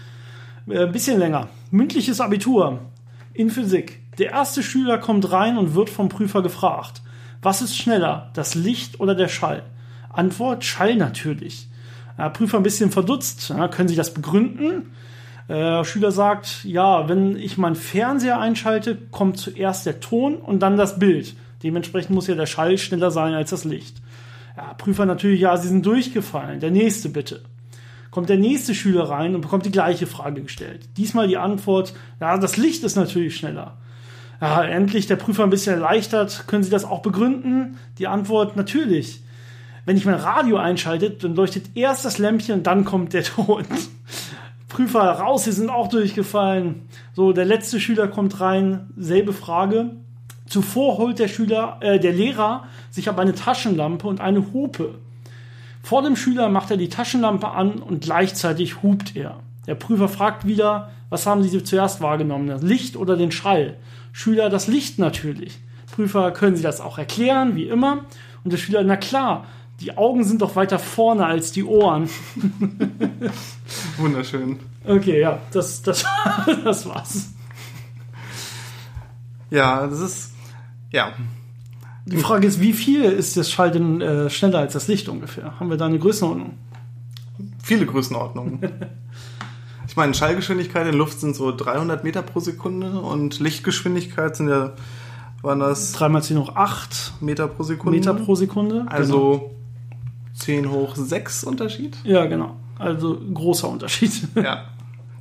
Äh, 0.68 0.86
bisschen 0.86 1.18
länger. 1.18 1.48
Mündliches 1.70 2.20
Abitur 2.20 2.78
in 3.32 3.50
Physik. 3.50 4.00
Der 4.18 4.30
erste 4.30 4.62
Schüler 4.62 4.98
kommt 4.98 5.32
rein 5.32 5.58
und 5.58 5.74
wird 5.74 5.90
vom 5.90 6.08
Prüfer 6.08 6.42
gefragt. 6.42 7.02
Was 7.42 7.60
ist 7.60 7.76
schneller, 7.76 8.30
das 8.34 8.54
Licht 8.54 9.00
oder 9.00 9.16
der 9.16 9.28
Schall? 9.28 9.64
Antwort, 10.10 10.64
Schall 10.64 10.94
natürlich. 10.94 11.68
Äh, 12.16 12.30
Prüfer 12.30 12.58
ein 12.58 12.62
bisschen 12.62 12.92
verdutzt. 12.92 13.48
Ja, 13.50 13.66
können 13.66 13.88
Sie 13.88 13.96
das 13.96 14.14
begründen? 14.14 14.92
Äh, 15.48 15.84
Schüler 15.84 16.12
sagt, 16.12 16.64
ja, 16.64 17.08
wenn 17.08 17.36
ich 17.36 17.58
meinen 17.58 17.74
Fernseher 17.74 18.40
einschalte, 18.40 18.96
kommt 19.10 19.38
zuerst 19.38 19.86
der 19.86 19.98
Ton 19.98 20.36
und 20.36 20.60
dann 20.60 20.76
das 20.76 21.00
Bild. 21.00 21.34
Dementsprechend 21.64 22.14
muss 22.14 22.28
ja 22.28 22.34
der 22.34 22.46
Schall 22.46 22.78
schneller 22.78 23.10
sein 23.10 23.34
als 23.34 23.50
das 23.50 23.64
Licht. 23.64 24.00
Ja, 24.56 24.74
Prüfer 24.74 25.06
natürlich, 25.06 25.40
ja, 25.40 25.56
sie 25.56 25.68
sind 25.68 25.84
durchgefallen. 25.84 26.60
Der 26.60 26.70
nächste 26.70 27.08
bitte. 27.08 27.42
Kommt 28.10 28.28
der 28.28 28.38
nächste 28.38 28.74
Schüler 28.74 29.04
rein 29.04 29.34
und 29.34 29.40
bekommt 29.40 29.66
die 29.66 29.72
gleiche 29.72 30.06
Frage 30.06 30.42
gestellt. 30.42 30.88
Diesmal 30.96 31.26
die 31.26 31.36
Antwort, 31.36 31.94
ja, 32.20 32.38
das 32.38 32.56
Licht 32.56 32.84
ist 32.84 32.94
natürlich 32.94 33.36
schneller. 33.36 33.76
Ja, 34.40 34.62
endlich 34.62 35.06
der 35.06 35.16
Prüfer 35.16 35.42
ein 35.42 35.50
bisschen 35.50 35.74
erleichtert. 35.74 36.44
Können 36.46 36.62
Sie 36.62 36.70
das 36.70 36.84
auch 36.84 37.02
begründen? 37.02 37.78
Die 37.98 38.06
Antwort, 38.06 38.56
natürlich. 38.56 39.22
Wenn 39.84 39.96
ich 39.96 40.04
mein 40.04 40.14
Radio 40.14 40.56
einschalte, 40.56 41.10
dann 41.10 41.34
leuchtet 41.34 41.76
erst 41.76 42.04
das 42.04 42.18
Lämpchen 42.18 42.62
dann 42.62 42.84
kommt 42.84 43.12
der 43.12 43.24
Ton. 43.24 43.64
Prüfer 44.68 45.02
raus, 45.02 45.44
sie 45.44 45.52
sind 45.52 45.70
auch 45.70 45.88
durchgefallen. 45.88 46.88
So, 47.14 47.32
der 47.32 47.44
letzte 47.44 47.80
Schüler 47.80 48.08
kommt 48.08 48.40
rein, 48.40 48.90
selbe 48.96 49.32
Frage. 49.32 49.90
Zuvor 50.46 50.98
holt 50.98 51.18
der 51.18 51.28
Schüler, 51.28 51.78
äh, 51.80 51.98
der 51.98 52.12
Lehrer 52.12 52.64
sich 52.90 53.08
aber 53.08 53.22
eine 53.22 53.34
Taschenlampe 53.34 54.06
und 54.06 54.20
eine 54.20 54.52
Hupe. 54.52 54.96
Vor 55.82 56.02
dem 56.02 56.16
Schüler 56.16 56.48
macht 56.48 56.70
er 56.70 56.76
die 56.76 56.88
Taschenlampe 56.88 57.48
an 57.48 57.74
und 57.74 58.04
gleichzeitig 58.04 58.82
hupt 58.82 59.16
er. 59.16 59.40
Der 59.66 59.74
Prüfer 59.74 60.08
fragt 60.08 60.46
wieder, 60.46 60.90
was 61.10 61.26
haben 61.26 61.42
Sie 61.42 61.62
zuerst 61.62 62.00
wahrgenommen, 62.00 62.48
das 62.48 62.62
Licht 62.62 62.96
oder 62.96 63.16
den 63.16 63.32
Schall? 63.32 63.76
Schüler, 64.12 64.50
das 64.50 64.66
Licht 64.66 64.98
natürlich. 64.98 65.58
Prüfer, 65.94 66.30
können 66.32 66.56
Sie 66.56 66.62
das 66.62 66.80
auch 66.80 66.98
erklären, 66.98 67.54
wie 67.56 67.68
immer? 67.68 68.04
Und 68.42 68.52
der 68.52 68.58
Schüler, 68.58 68.82
na 68.82 68.96
klar, 68.96 69.44
die 69.80 69.96
Augen 69.96 70.24
sind 70.24 70.42
doch 70.42 70.56
weiter 70.56 70.78
vorne 70.78 71.26
als 71.26 71.52
die 71.52 71.64
Ohren. 71.64 72.08
Wunderschön. 73.98 74.58
Okay, 74.86 75.20
ja, 75.20 75.40
das, 75.52 75.82
das, 75.82 76.04
das 76.64 76.86
war's. 76.86 77.30
Ja, 79.50 79.86
das 79.86 80.00
ist 80.00 80.33
ja. 80.94 81.12
Die 82.06 82.18
Frage 82.18 82.46
ist, 82.46 82.60
wie 82.60 82.72
viel 82.72 83.02
ist 83.02 83.36
das 83.36 83.50
Schall 83.50 83.70
denn 83.70 84.00
äh, 84.00 84.28
schneller 84.28 84.58
als 84.58 84.74
das 84.74 84.88
Licht 84.88 85.08
ungefähr? 85.08 85.58
Haben 85.58 85.70
wir 85.70 85.76
da 85.76 85.86
eine 85.86 85.98
Größenordnung? 85.98 86.58
Viele 87.62 87.86
Größenordnungen. 87.86 88.58
ich 89.88 89.96
meine, 89.96 90.12
Schallgeschwindigkeit 90.12 90.86
in 90.86 90.94
Luft 90.94 91.20
sind 91.20 91.34
so 91.34 91.54
300 91.54 92.04
Meter 92.04 92.22
pro 92.22 92.40
Sekunde 92.40 93.00
und 93.00 93.40
Lichtgeschwindigkeit 93.40 94.36
sind 94.36 94.48
ja, 94.48 94.74
waren 95.40 95.60
das? 95.60 95.92
3 95.92 96.10
mal 96.10 96.22
10 96.22 96.38
hoch 96.38 96.54
8 96.54 97.14
Meter 97.20 97.48
pro 97.48 97.62
Sekunde. 97.62 97.98
Meter 97.98 98.14
pro 98.14 98.34
Sekunde. 98.34 98.84
Also 98.88 99.32
genau. 99.32 99.50
10 100.34 100.70
hoch 100.70 100.96
6 100.96 101.44
Unterschied? 101.44 101.96
Ja, 102.04 102.26
genau. 102.26 102.56
Also 102.78 103.18
großer 103.32 103.68
Unterschied. 103.68 104.12
ja. 104.34 104.64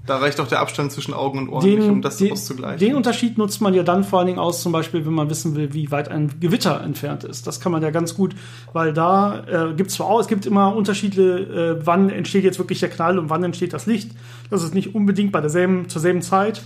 Da 0.05 0.17
reicht 0.17 0.41
auch 0.41 0.47
der 0.47 0.59
Abstand 0.59 0.91
zwischen 0.91 1.13
Augen 1.13 1.39
und 1.39 1.49
Ohren 1.49 1.65
den, 1.65 1.79
nicht, 1.79 1.89
um 1.89 2.01
das 2.01 2.17
den, 2.17 2.33
auszugleichen. 2.33 2.79
Den 2.79 2.95
Unterschied 2.95 3.37
nutzt 3.37 3.61
man 3.61 3.73
ja 3.73 3.83
dann 3.83 4.03
vor 4.03 4.19
allen 4.19 4.27
Dingen 4.27 4.39
aus, 4.39 4.61
zum 4.61 4.73
Beispiel, 4.73 5.05
wenn 5.05 5.13
man 5.13 5.29
wissen 5.29 5.55
will, 5.55 5.73
wie 5.73 5.91
weit 5.91 6.09
ein 6.09 6.39
Gewitter 6.41 6.81
entfernt 6.81 7.23
ist. 7.23 7.47
Das 7.47 7.61
kann 7.61 7.71
man 7.71 7.81
ja 7.81 7.89
ganz 7.89 8.13
gut, 8.13 8.35
weil 8.73 8.91
da 8.91 9.69
äh, 9.71 9.73
gibt 9.73 9.91
es 9.91 9.95
zwar 9.95 10.07
auch, 10.07 10.19
es 10.19 10.27
gibt 10.27 10.45
immer 10.45 10.75
Unterschiede, 10.75 11.77
äh, 11.79 11.85
wann 11.85 12.09
entsteht 12.09 12.43
jetzt 12.43 12.59
wirklich 12.59 12.81
der 12.81 12.89
Knall 12.89 13.17
und 13.17 13.29
wann 13.29 13.43
entsteht 13.43 13.71
das 13.71 13.85
Licht. 13.85 14.11
Das 14.49 14.61
ist 14.61 14.73
nicht 14.73 14.93
unbedingt 14.93 15.31
bei 15.31 15.39
derselben, 15.39 15.87
zur 15.87 16.01
selben 16.01 16.21
Zeit. 16.21 16.63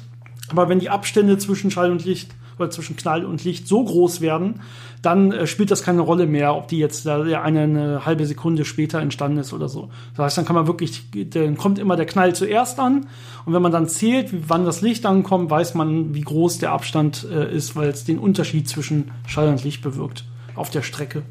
Aber 0.50 0.68
wenn 0.68 0.80
die 0.80 0.90
Abstände 0.90 1.38
zwischen 1.38 1.70
Schall 1.70 1.92
und 1.92 2.06
Licht 2.06 2.32
oder 2.58 2.70
zwischen 2.70 2.96
Knall 2.96 3.26
und 3.26 3.44
Licht 3.44 3.68
so 3.68 3.84
groß 3.84 4.22
werden, 4.22 4.62
dann 5.02 5.32
äh, 5.32 5.48
spielt 5.48 5.72
das 5.72 5.84
keine 5.84 6.02
Rolle 6.02 6.28
mehr, 6.28 6.56
ob 6.56 6.68
die 6.68 6.78
jetzt 6.78 7.06
da 7.06 7.22
eine, 7.22 7.62
eine 7.62 8.06
halbe 8.06 8.26
Sekunde 8.26 8.66
später 8.66 9.00
entstanden 9.00 9.38
ist 9.38 9.54
oder 9.54 9.70
so. 9.70 9.90
Das 10.16 10.26
heißt, 10.26 10.38
dann 10.40 10.46
kann 10.46 10.56
man 10.56 10.68
wirklich, 10.68 11.04
dann 11.30 11.58
kommt 11.58 11.80
immer 11.80 11.96
der 11.96 12.06
Knall 12.06 12.36
zuerst 12.36 12.80
an 12.80 13.08
und 13.46 13.54
wenn 13.54 13.62
man 13.62 13.72
dann 13.72 13.88
zählt, 13.88 14.34
wie, 14.34 14.44
wann 14.48 14.66
das 14.66 14.82
Licht 14.82 15.06
ankommt, 15.06 15.50
weiß 15.50 15.74
man, 15.76 16.14
wie 16.14 16.22
groß 16.22 16.60
der 16.60 16.72
Abstand 16.72 17.28
äh, 17.32 17.54
ist, 17.56 17.76
weil 17.76 17.90
es 17.90 18.04
den 18.04 18.20
Unterschied 18.20 18.68
zwischen 18.68 19.12
Schall 19.28 19.50
und 19.50 19.64
Licht 19.64 19.82
bewirkt 19.82 20.26
auf 20.56 20.70
der 20.70 20.82
Strecke 20.82 21.24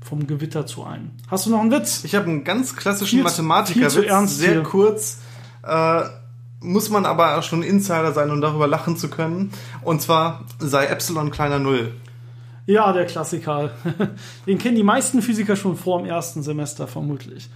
vom 0.00 0.26
Gewitter 0.26 0.66
zu 0.66 0.84
einem. 0.84 1.10
Hast 1.28 1.46
du 1.46 1.50
noch 1.50 1.60
einen 1.60 1.70
Witz? 1.70 2.04
Ich 2.04 2.14
habe 2.14 2.26
einen 2.26 2.44
ganz 2.44 2.74
klassischen 2.74 3.22
Mathematiker-Witz, 3.22 4.36
sehr 4.36 4.52
hier. 4.52 4.62
kurz. 4.62 5.20
Äh, 5.62 6.02
muss 6.60 6.90
man 6.90 7.06
aber 7.06 7.40
schon 7.42 7.62
Insider 7.62 8.12
sein, 8.12 8.30
um 8.30 8.40
darüber 8.40 8.66
lachen 8.66 8.96
zu 8.96 9.08
können. 9.08 9.52
Und 9.82 10.02
zwar 10.02 10.44
sei 10.58 10.86
Epsilon 10.86 11.30
kleiner 11.30 11.58
Null. 11.58 11.92
Ja, 12.66 12.92
der 12.92 13.06
Klassiker. 13.06 13.70
Den 14.46 14.58
kennen 14.58 14.76
die 14.76 14.82
meisten 14.82 15.22
Physiker 15.22 15.56
schon 15.56 15.76
vor 15.76 15.98
dem 15.98 16.06
ersten 16.06 16.42
Semester 16.42 16.86
vermutlich. 16.86 17.48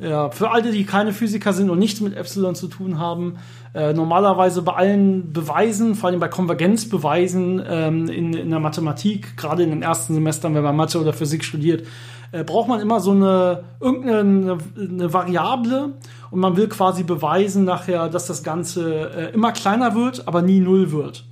Ja, 0.00 0.30
für 0.30 0.50
alle, 0.50 0.72
die 0.72 0.84
keine 0.84 1.12
Physiker 1.12 1.52
sind 1.52 1.70
und 1.70 1.78
nichts 1.78 2.00
mit 2.00 2.16
Epsilon 2.16 2.56
zu 2.56 2.66
tun 2.66 2.98
haben, 2.98 3.36
äh, 3.74 3.92
normalerweise 3.92 4.62
bei 4.62 4.72
allen 4.72 5.32
Beweisen, 5.32 5.94
vor 5.94 6.08
allem 6.08 6.18
bei 6.18 6.26
Konvergenzbeweisen 6.26 7.62
ähm, 7.66 8.08
in, 8.08 8.34
in 8.34 8.50
der 8.50 8.58
Mathematik, 8.58 9.36
gerade 9.36 9.62
in 9.62 9.70
den 9.70 9.82
ersten 9.82 10.14
Semestern, 10.14 10.54
wenn 10.54 10.64
man 10.64 10.74
Mathe 10.74 11.00
oder 11.00 11.12
Physik 11.12 11.44
studiert, 11.44 11.86
äh, 12.34 12.42
braucht 12.42 12.68
man 12.68 12.80
immer 12.80 12.98
so 12.98 13.12
eine 13.12 13.64
irgendeine 13.78 14.58
eine 14.76 15.12
Variable 15.12 15.94
und 16.32 16.40
man 16.40 16.56
will 16.56 16.68
quasi 16.68 17.04
beweisen 17.04 17.64
nachher, 17.64 18.08
dass 18.08 18.26
das 18.26 18.42
Ganze 18.42 19.10
äh, 19.10 19.34
immer 19.34 19.52
kleiner 19.52 19.94
wird, 19.94 20.26
aber 20.26 20.42
nie 20.42 20.58
null 20.58 20.90
wird. 20.90 21.24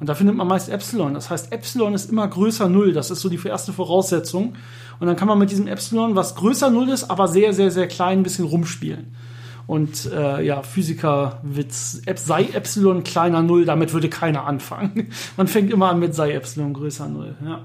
Und 0.00 0.08
da 0.08 0.14
findet 0.14 0.36
man 0.36 0.46
meist 0.46 0.68
Epsilon. 0.68 1.14
Das 1.14 1.30
heißt, 1.30 1.52
Epsilon 1.52 1.94
ist 1.94 2.10
immer 2.10 2.26
größer 2.28 2.68
Null. 2.68 2.92
Das 2.92 3.10
ist 3.10 3.20
so 3.20 3.28
die 3.28 3.40
erste 3.46 3.72
Voraussetzung. 3.72 4.54
Und 4.98 5.06
dann 5.06 5.16
kann 5.16 5.28
man 5.28 5.38
mit 5.38 5.50
diesem 5.50 5.66
Epsilon, 5.66 6.16
was 6.16 6.34
größer 6.34 6.70
Null 6.70 6.90
ist, 6.90 7.10
aber 7.10 7.28
sehr, 7.28 7.52
sehr, 7.54 7.70
sehr 7.70 7.88
klein, 7.88 8.20
ein 8.20 8.22
bisschen 8.22 8.44
rumspielen. 8.44 9.14
Und 9.66 10.10
äh, 10.12 10.42
ja, 10.42 10.62
Physikerwitz, 10.62 12.02
sei 12.16 12.44
Epsilon 12.44 13.04
kleiner 13.04 13.42
Null, 13.42 13.64
damit 13.64 13.92
würde 13.94 14.08
keiner 14.08 14.46
anfangen. 14.46 15.10
Man 15.36 15.48
fängt 15.48 15.70
immer 15.70 15.90
an 15.90 15.98
mit 15.98 16.14
sei 16.14 16.32
Epsilon 16.32 16.74
größer 16.74 17.08
Null. 17.08 17.34
Ja. 17.44 17.60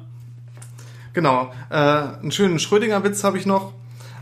Genau. 1.13 1.51
Äh, 1.69 1.75
einen 1.75 2.31
schönen 2.31 2.59
Schrödinger-Witz 2.59 3.23
habe 3.23 3.37
ich 3.37 3.45
noch. 3.45 3.73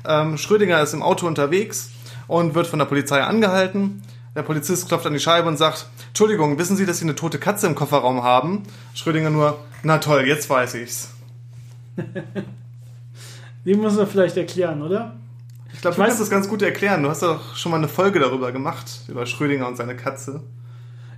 Ähm, 0.08 0.38
Schrödinger 0.38 0.82
ist 0.82 0.94
im 0.94 1.04
Auto 1.04 1.28
unterwegs 1.28 1.92
und 2.28 2.56
wird 2.56 2.68
von 2.68 2.80
der 2.80 2.86
Polizei 2.86 3.22
angehalten. 3.22 4.02
Der 4.36 4.44
Polizist 4.44 4.88
klopft 4.88 5.06
an 5.06 5.14
die 5.14 5.20
Scheibe 5.20 5.48
und 5.48 5.58
sagt, 5.58 5.88
Entschuldigung, 6.08 6.58
wissen 6.58 6.78
Sie, 6.78 6.86
dass 6.86 7.00
Sie 7.00 7.06
eine 7.06 7.16
tote 7.16 7.40
Katze 7.40 7.68
im 7.68 7.76
Kofferraum 7.76 8.24
haben? 8.24 8.64
Schrödinger 8.94 9.30
nur, 9.30 9.60
na 9.84 9.98
toll, 9.98 10.26
jetzt 10.28 10.50
weiß 10.50 10.76
ich's. 10.76 11.10
Den 13.66 13.82
muss 13.82 13.96
man 13.96 14.08
vielleicht 14.08 14.38
erklären, 14.38 14.82
oder? 14.82 15.16
Ich 15.74 15.82
glaube, 15.82 15.96
du 15.96 16.02
kannst 16.02 16.20
das 16.20 16.30
ganz 16.30 16.48
gut 16.48 16.62
erklären. 16.62 17.04
Du 17.04 17.10
hast 17.10 17.22
doch 17.22 17.56
schon 17.56 17.72
mal 17.72 17.78
eine 17.78 17.88
Folge 17.88 18.20
darüber 18.20 18.52
gemacht, 18.52 19.02
über 19.08 19.26
Schrödinger 19.26 19.68
und 19.68 19.76
seine 19.76 19.96
Katze. 19.96 20.42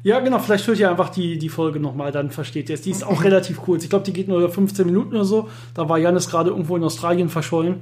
Ja, 0.03 0.19
genau, 0.19 0.39
vielleicht 0.39 0.65
hört 0.67 0.79
ihr 0.79 0.89
einfach 0.89 1.09
die, 1.09 1.37
die 1.37 1.49
Folge 1.49 1.79
nochmal, 1.79 2.11
dann 2.11 2.31
versteht 2.31 2.69
ihr 2.69 2.75
es. 2.75 2.81
Die 2.81 2.89
ist 2.89 3.03
auch 3.03 3.23
relativ 3.23 3.61
kurz. 3.61 3.83
Ich 3.83 3.89
glaube, 3.89 4.05
die 4.05 4.13
geht 4.13 4.27
nur 4.27 4.49
15 4.49 4.85
Minuten 4.85 5.13
oder 5.15 5.25
so. 5.25 5.49
Da 5.75 5.87
war 5.89 5.99
Janis 5.99 6.27
gerade 6.27 6.49
irgendwo 6.49 6.75
in 6.75 6.83
Australien 6.83 7.29
verschollen. 7.29 7.81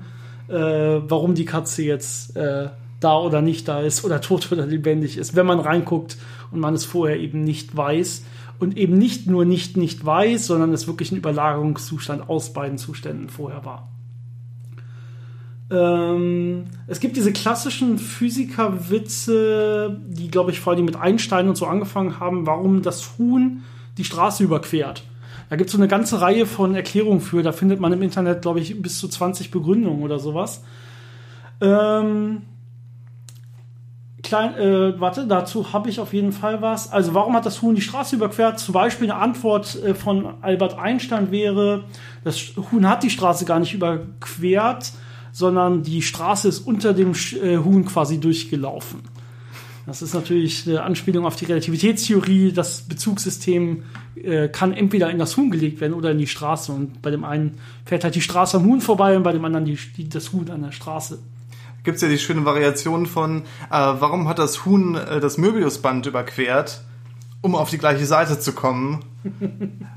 Äh, 0.49 0.53
warum 0.53 1.35
die 1.35 1.45
Katze 1.45 1.83
jetzt 1.83 2.35
äh, 2.35 2.69
da 2.99 3.17
oder 3.17 3.41
nicht 3.41 3.67
da 3.67 3.79
ist 3.81 4.03
oder 4.03 4.19
tot 4.19 4.51
oder 4.51 4.65
lebendig 4.65 5.17
ist, 5.17 5.35
wenn 5.35 5.45
man 5.45 5.59
reinguckt 5.59 6.17
und 6.51 6.59
man 6.59 6.73
es 6.73 6.85
vorher 6.85 7.17
eben 7.17 7.43
nicht 7.43 7.75
weiß. 7.77 8.23
Und 8.59 8.75
eben 8.75 8.97
nicht 8.97 9.27
nur 9.27 9.45
nicht 9.45 9.77
nicht 9.77 10.05
weiß, 10.05 10.47
sondern 10.47 10.73
es 10.73 10.87
wirklich 10.87 11.13
ein 11.13 11.17
Überlagerungszustand 11.17 12.29
aus 12.29 12.51
beiden 12.51 12.77
Zuständen 12.77 13.29
vorher 13.29 13.63
war. 13.63 13.87
Ähm, 15.71 16.65
es 16.87 16.99
gibt 16.99 17.15
diese 17.15 17.31
klassischen 17.31 17.99
Physikerwitze, 17.99 19.99
die, 20.07 20.29
glaube 20.29 20.51
ich, 20.51 20.59
vor 20.59 20.73
allem 20.73 20.85
mit 20.85 20.95
Einstein 20.95 21.47
und 21.47 21.55
so 21.55 21.67
angefangen 21.67 22.19
haben, 22.19 22.47
warum 22.47 22.81
das 22.81 23.17
Huhn 23.17 23.63
die 23.97 24.03
Straße 24.03 24.43
überquert. 24.43 25.03
Da 25.49 25.55
gibt 25.55 25.69
es 25.69 25.75
so 25.75 25.79
eine 25.79 25.87
ganze 25.87 26.21
Reihe 26.21 26.45
von 26.45 26.75
Erklärungen 26.75 27.21
für. 27.21 27.43
Da 27.43 27.51
findet 27.51 27.79
man 27.79 27.93
im 27.93 28.01
Internet, 28.01 28.41
glaube 28.41 28.59
ich, 28.59 28.81
bis 28.81 28.99
zu 28.99 29.07
20 29.07 29.51
Begründungen 29.51 30.03
oder 30.03 30.19
sowas. 30.19 30.63
Ähm, 31.61 32.43
klein, 34.23 34.55
äh, 34.55 34.99
warte, 34.99 35.27
dazu 35.27 35.73
habe 35.73 35.89
ich 35.89 35.99
auf 35.99 36.13
jeden 36.13 36.31
Fall 36.31 36.61
was. 36.61 36.91
Also, 36.91 37.13
warum 37.13 37.35
hat 37.35 37.45
das 37.45 37.61
Huhn 37.61 37.75
die 37.75 37.81
Straße 37.81 38.15
überquert? 38.15 38.59
Zum 38.59 38.73
Beispiel 38.73 39.09
eine 39.09 39.19
Antwort 39.19 39.81
äh, 39.83 39.95
von 39.95 40.35
Albert 40.41 40.77
Einstein 40.77 41.31
wäre, 41.31 41.85
das 42.23 42.53
Huhn 42.71 42.87
hat 42.87 43.03
die 43.03 43.09
Straße 43.09 43.45
gar 43.45 43.59
nicht 43.59 43.73
überquert, 43.73 44.91
sondern 45.39 45.83
die 45.83 46.01
Straße 46.01 46.49
ist 46.49 46.59
unter 46.59 46.93
dem 46.93 47.13
äh, 47.41 47.57
Huhn 47.59 47.85
quasi 47.85 48.19
durchgelaufen. 48.19 48.99
Das 49.85 50.01
ist 50.01 50.13
natürlich 50.13 50.67
eine 50.67 50.83
Anspielung 50.83 51.25
auf 51.25 51.37
die 51.37 51.45
Relativitätstheorie. 51.45 52.51
Das 52.51 52.81
Bezugssystem 52.81 53.83
äh, 54.21 54.49
kann 54.49 54.73
entweder 54.73 55.09
in 55.09 55.17
das 55.17 55.37
Huhn 55.37 55.49
gelegt 55.49 55.79
werden 55.79 55.93
oder 55.93 56.11
in 56.11 56.17
die 56.17 56.27
Straße. 56.27 56.73
Und 56.73 57.01
bei 57.01 57.09
dem 57.09 57.23
einen 57.23 57.57
fährt 57.85 58.03
halt 58.03 58.15
die 58.15 58.21
Straße 58.21 58.57
am 58.57 58.65
Huhn 58.65 58.81
vorbei 58.81 59.15
und 59.15 59.23
bei 59.23 59.31
dem 59.31 59.45
anderen 59.45 59.63
die, 59.63 59.79
die 59.95 60.09
das 60.09 60.33
Huhn 60.33 60.49
an 60.49 60.61
der 60.61 60.73
Straße. 60.73 61.19
Gibt 61.85 61.95
es 61.95 62.01
ja 62.01 62.09
die 62.09 62.19
schöne 62.19 62.43
Variation 62.43 63.05
von, 63.05 63.43
äh, 63.43 63.43
warum 63.69 64.27
hat 64.27 64.39
das 64.39 64.65
Huhn 64.65 64.95
äh, 64.95 65.21
das 65.21 65.37
Möbiusband 65.37 66.05
überquert? 66.05 66.81
Um 67.41 67.55
auf 67.55 67.69
die 67.69 67.77
gleiche 67.77 68.05
Seite 68.05 68.39
zu 68.39 68.53
kommen. 68.53 69.05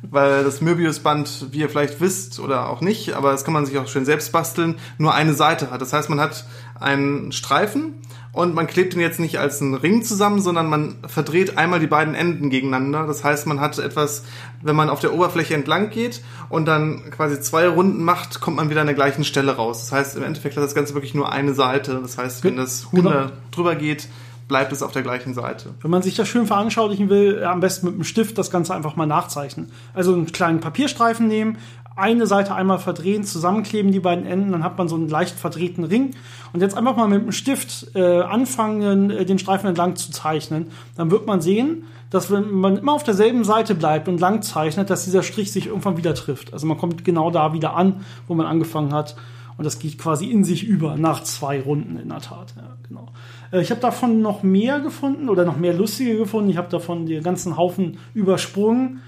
Weil 0.03 0.45
das 0.45 0.61
Möbiusband, 0.61 1.47
wie 1.53 1.61
ihr 1.61 1.69
vielleicht 1.69 2.01
wisst 2.01 2.41
oder 2.41 2.69
auch 2.69 2.81
nicht, 2.81 3.15
aber 3.15 3.31
das 3.31 3.45
kann 3.45 3.55
man 3.55 3.65
sich 3.65 3.79
auch 3.79 3.87
schön 3.87 4.05
selbst 4.05 4.33
basteln, 4.33 4.77
nur 4.99 5.15
eine 5.15 5.33
Seite 5.33 5.71
hat. 5.71 5.81
Das 5.81 5.93
heißt, 5.93 6.11
man 6.11 6.21
hat 6.21 6.45
einen 6.79 7.33
Streifen 7.33 7.95
und 8.33 8.55
man 8.55 8.67
klebt 8.67 8.95
ihn 8.95 9.01
jetzt 9.01 9.21
nicht 9.21 9.39
als 9.39 9.61
einen 9.61 9.75
Ring 9.75 10.03
zusammen, 10.03 10.41
sondern 10.41 10.67
man 10.69 10.97
verdreht 11.07 11.59
einmal 11.59 11.81
die 11.81 11.87
beiden 11.87 12.15
Enden 12.15 12.51
gegeneinander. 12.51 13.07
Das 13.07 13.25
heißt, 13.25 13.47
man 13.47 13.61
hat 13.61 13.79
etwas, 13.79 14.25
wenn 14.63 14.75
man 14.75 14.91
auf 14.91 15.01
der 15.01 15.13
Oberfläche 15.13 15.55
entlang 15.55 15.91
geht 15.91 16.23
und 16.49 16.67
dann 16.67 17.11
quasi 17.11 17.41
zwei 17.41 17.69
Runden 17.69 18.03
macht, 18.03 18.41
kommt 18.41 18.57
man 18.57 18.71
wieder 18.71 18.81
an 18.81 18.87
der 18.87 18.97
gleichen 18.97 19.25
Stelle 19.25 19.53
raus. 19.53 19.81
Das 19.81 19.93
heißt, 19.93 20.17
im 20.17 20.23
Endeffekt 20.25 20.57
hat 20.57 20.65
das 20.65 20.75
Ganze 20.75 20.95
wirklich 20.95 21.15
nur 21.15 21.31
eine 21.31 21.55
Seite. 21.55 22.01
Das 22.03 22.17
heißt, 22.19 22.43
wenn 22.43 22.57
das 22.57 22.91
Huhn 22.91 23.03
genau. 23.03 23.27
drüber 23.51 23.77
geht, 23.77 24.09
bleibt 24.49 24.73
es 24.73 24.83
auf 24.83 24.93
der 24.93 25.03
gleichen 25.03 25.35
Seite. 25.35 25.75
Wenn 25.81 25.91
man 25.91 26.03
sich 26.03 26.15
das 26.15 26.29
schön 26.29 26.47
veranschaulichen 26.47 27.09
will, 27.09 27.43
am 27.45 27.61
besten 27.61 27.87
mit 27.87 27.95
einem 27.95 28.05
Stift 28.05 28.39
das 28.39 28.51
Ganze 28.51 28.75
einfach 28.75 28.97
mal 28.97 29.07
nachzeichnen. 29.07 29.71
Also 29.95 30.13
einen 30.13 30.33
kleinen 30.33 30.61
Papierstreifen 30.61 31.29
nehmen, 31.29 31.59
eine 31.97 32.27
Seite 32.27 32.55
einmal 32.55 32.79
verdrehen, 32.79 33.25
zusammenkleben 33.25 33.93
die 33.93 34.01
beiden 34.01 34.27
Enden, 34.27 34.53
dann 34.53 34.65
hat 34.65 34.79
man 34.79 34.89
so 34.89 34.97
einen 34.97 35.09
leicht 35.09 35.39
verdrehten 35.39 35.85
Ring. 35.85 36.15
Und 36.53 36.61
jetzt 36.61 36.77
einfach 36.77 36.97
mal 36.97 37.09
mit 37.09 37.23
einem 37.23 37.33
Stift 37.33 37.95
äh, 37.95 38.21
anfangen, 38.21 39.11
äh, 39.11 39.25
den 39.25 39.39
Streifen 39.39 39.69
entlang 39.69 39.97
zu 39.97 40.11
zeichnen. 40.11 40.71
Dann 40.97 41.11
wird 41.11 41.27
man 41.27 41.41
sehen, 41.41 41.85
dass 42.11 42.31
wenn 42.31 42.51
man 42.51 42.77
immer 42.77 42.93
auf 42.93 43.05
derselben 43.05 43.45
Seite 43.45 43.75
bleibt 43.75 44.09
und 44.09 44.21
lang 44.21 44.43
zeichnet, 44.43 44.91
dass 44.91 45.05
dieser 45.05 45.23
Strich 45.23 45.53
sich 45.53 45.67
irgendwann 45.67 45.97
wieder 45.97 46.15
trifft. 46.15 46.53
Also 46.53 46.67
man 46.67 46.79
kommt 46.79 47.05
genau 47.05 47.31
da 47.31 47.53
wieder 47.53 47.75
an, 47.75 48.05
wo 48.27 48.35
man 48.35 48.47
angefangen 48.47 48.93
hat. 48.93 49.17
Und 49.57 49.65
das 49.65 49.79
geht 49.79 49.99
quasi 49.99 50.27
in 50.31 50.45
sich 50.45 50.65
über 50.65 50.97
nach 50.97 51.23
zwei 51.23 51.61
Runden 51.61 51.97
in 51.99 52.09
der 52.09 52.21
Tat. 52.21 52.55
Ja, 52.57 52.77
genau. 52.89 53.09
Äh, 53.53 53.61
ich 53.61 53.71
habe 53.71 53.81
davon 53.81 54.23
noch 54.23 54.43
mehr 54.43 54.81
gefunden 54.81 55.29
oder 55.29 55.45
noch 55.45 55.57
mehr 55.57 55.75
lustige 55.75 56.17
gefunden. 56.17 56.51
Ich 56.51 56.57
habe 56.57 56.69
davon 56.69 57.07
den 57.07 57.23
ganzen 57.23 57.57
Haufen 57.57 57.99
übersprungen. 58.15 59.01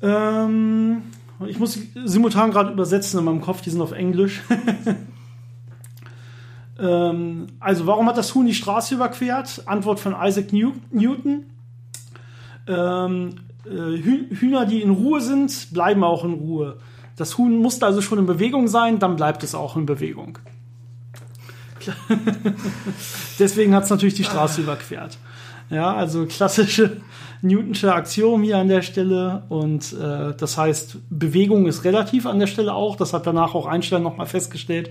Ähm, 0.00 1.02
ich 1.46 1.58
muss 1.58 1.78
simultan 2.04 2.50
gerade 2.50 2.72
übersetzen 2.72 3.18
in 3.18 3.24
meinem 3.24 3.40
Kopf, 3.40 3.62
die 3.62 3.70
sind 3.70 3.80
auf 3.80 3.92
Englisch. 3.92 4.42
ähm, 6.78 7.46
also, 7.60 7.86
warum 7.86 8.06
hat 8.06 8.16
das 8.16 8.34
Huhn 8.34 8.46
die 8.46 8.54
Straße 8.54 8.94
überquert? 8.94 9.62
Antwort 9.66 10.00
von 10.00 10.14
Isaac 10.20 10.52
New 10.52 10.72
Newton. 10.90 11.46
Ähm, 12.66 13.34
äh, 13.64 13.70
Hühner, 13.70 14.66
die 14.66 14.82
in 14.82 14.90
Ruhe 14.90 15.20
sind, 15.20 15.68
bleiben 15.72 16.04
auch 16.04 16.24
in 16.24 16.34
Ruhe. 16.34 16.78
Das 17.16 17.38
Huhn 17.38 17.58
muss 17.58 17.82
also 17.82 18.00
schon 18.00 18.18
in 18.18 18.26
Bewegung 18.26 18.68
sein, 18.68 18.98
dann 18.98 19.16
bleibt 19.16 19.44
es 19.44 19.54
auch 19.54 19.76
in 19.76 19.86
Bewegung. 19.86 20.38
Deswegen 23.38 23.74
hat 23.74 23.84
es 23.84 23.90
natürlich 23.90 24.14
die 24.14 24.24
Straße 24.24 24.62
überquert. 24.62 25.18
Ja, 25.70 25.94
also 25.94 26.26
klassische 26.26 26.98
Newtonsche 27.42 27.92
Axiom 27.92 28.42
hier 28.42 28.58
an 28.58 28.68
der 28.68 28.82
Stelle. 28.82 29.42
Und 29.48 29.92
äh, 29.92 30.34
das 30.36 30.56
heißt, 30.56 30.98
Bewegung 31.10 31.66
ist 31.66 31.84
relativ 31.84 32.26
an 32.26 32.38
der 32.38 32.46
Stelle 32.46 32.74
auch. 32.74 32.96
Das 32.96 33.12
hat 33.12 33.26
danach 33.26 33.54
auch 33.54 33.66
Einstein 33.66 34.02
nochmal 34.02 34.26
festgestellt. 34.26 34.90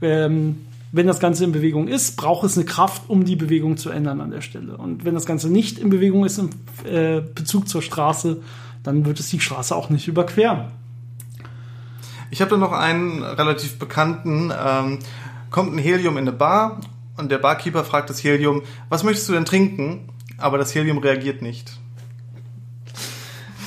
Ähm, 0.00 0.56
wenn 0.92 1.06
das 1.06 1.20
Ganze 1.20 1.44
in 1.44 1.52
Bewegung 1.52 1.86
ist, 1.86 2.16
braucht 2.16 2.44
es 2.44 2.56
eine 2.56 2.64
Kraft, 2.64 3.02
um 3.08 3.24
die 3.24 3.36
Bewegung 3.36 3.76
zu 3.76 3.90
ändern 3.90 4.20
an 4.20 4.30
der 4.30 4.40
Stelle. 4.40 4.76
Und 4.76 5.04
wenn 5.04 5.14
das 5.14 5.26
Ganze 5.26 5.48
nicht 5.48 5.78
in 5.78 5.90
Bewegung 5.90 6.24
ist 6.24 6.38
im 6.38 6.50
äh, 6.84 7.20
Bezug 7.20 7.68
zur 7.68 7.82
Straße, 7.82 8.38
dann 8.82 9.04
wird 9.04 9.20
es 9.20 9.30
die 9.30 9.40
Straße 9.40 9.76
auch 9.76 9.90
nicht 9.90 10.08
überqueren. 10.08 10.79
Ich 12.30 12.40
habe 12.40 12.50
da 12.50 12.56
noch 12.56 12.72
einen 12.72 13.22
relativ 13.22 13.78
bekannten, 13.78 14.52
ähm, 14.56 15.00
kommt 15.50 15.74
ein 15.74 15.78
Helium 15.78 16.16
in 16.16 16.28
eine 16.28 16.32
Bar 16.36 16.80
und 17.16 17.30
der 17.30 17.38
Barkeeper 17.38 17.84
fragt 17.84 18.08
das 18.08 18.22
Helium, 18.22 18.62
was 18.88 19.02
möchtest 19.02 19.28
du 19.28 19.32
denn 19.32 19.44
trinken? 19.44 20.08
Aber 20.38 20.56
das 20.56 20.74
Helium 20.74 20.98
reagiert 20.98 21.42
nicht. 21.42 21.72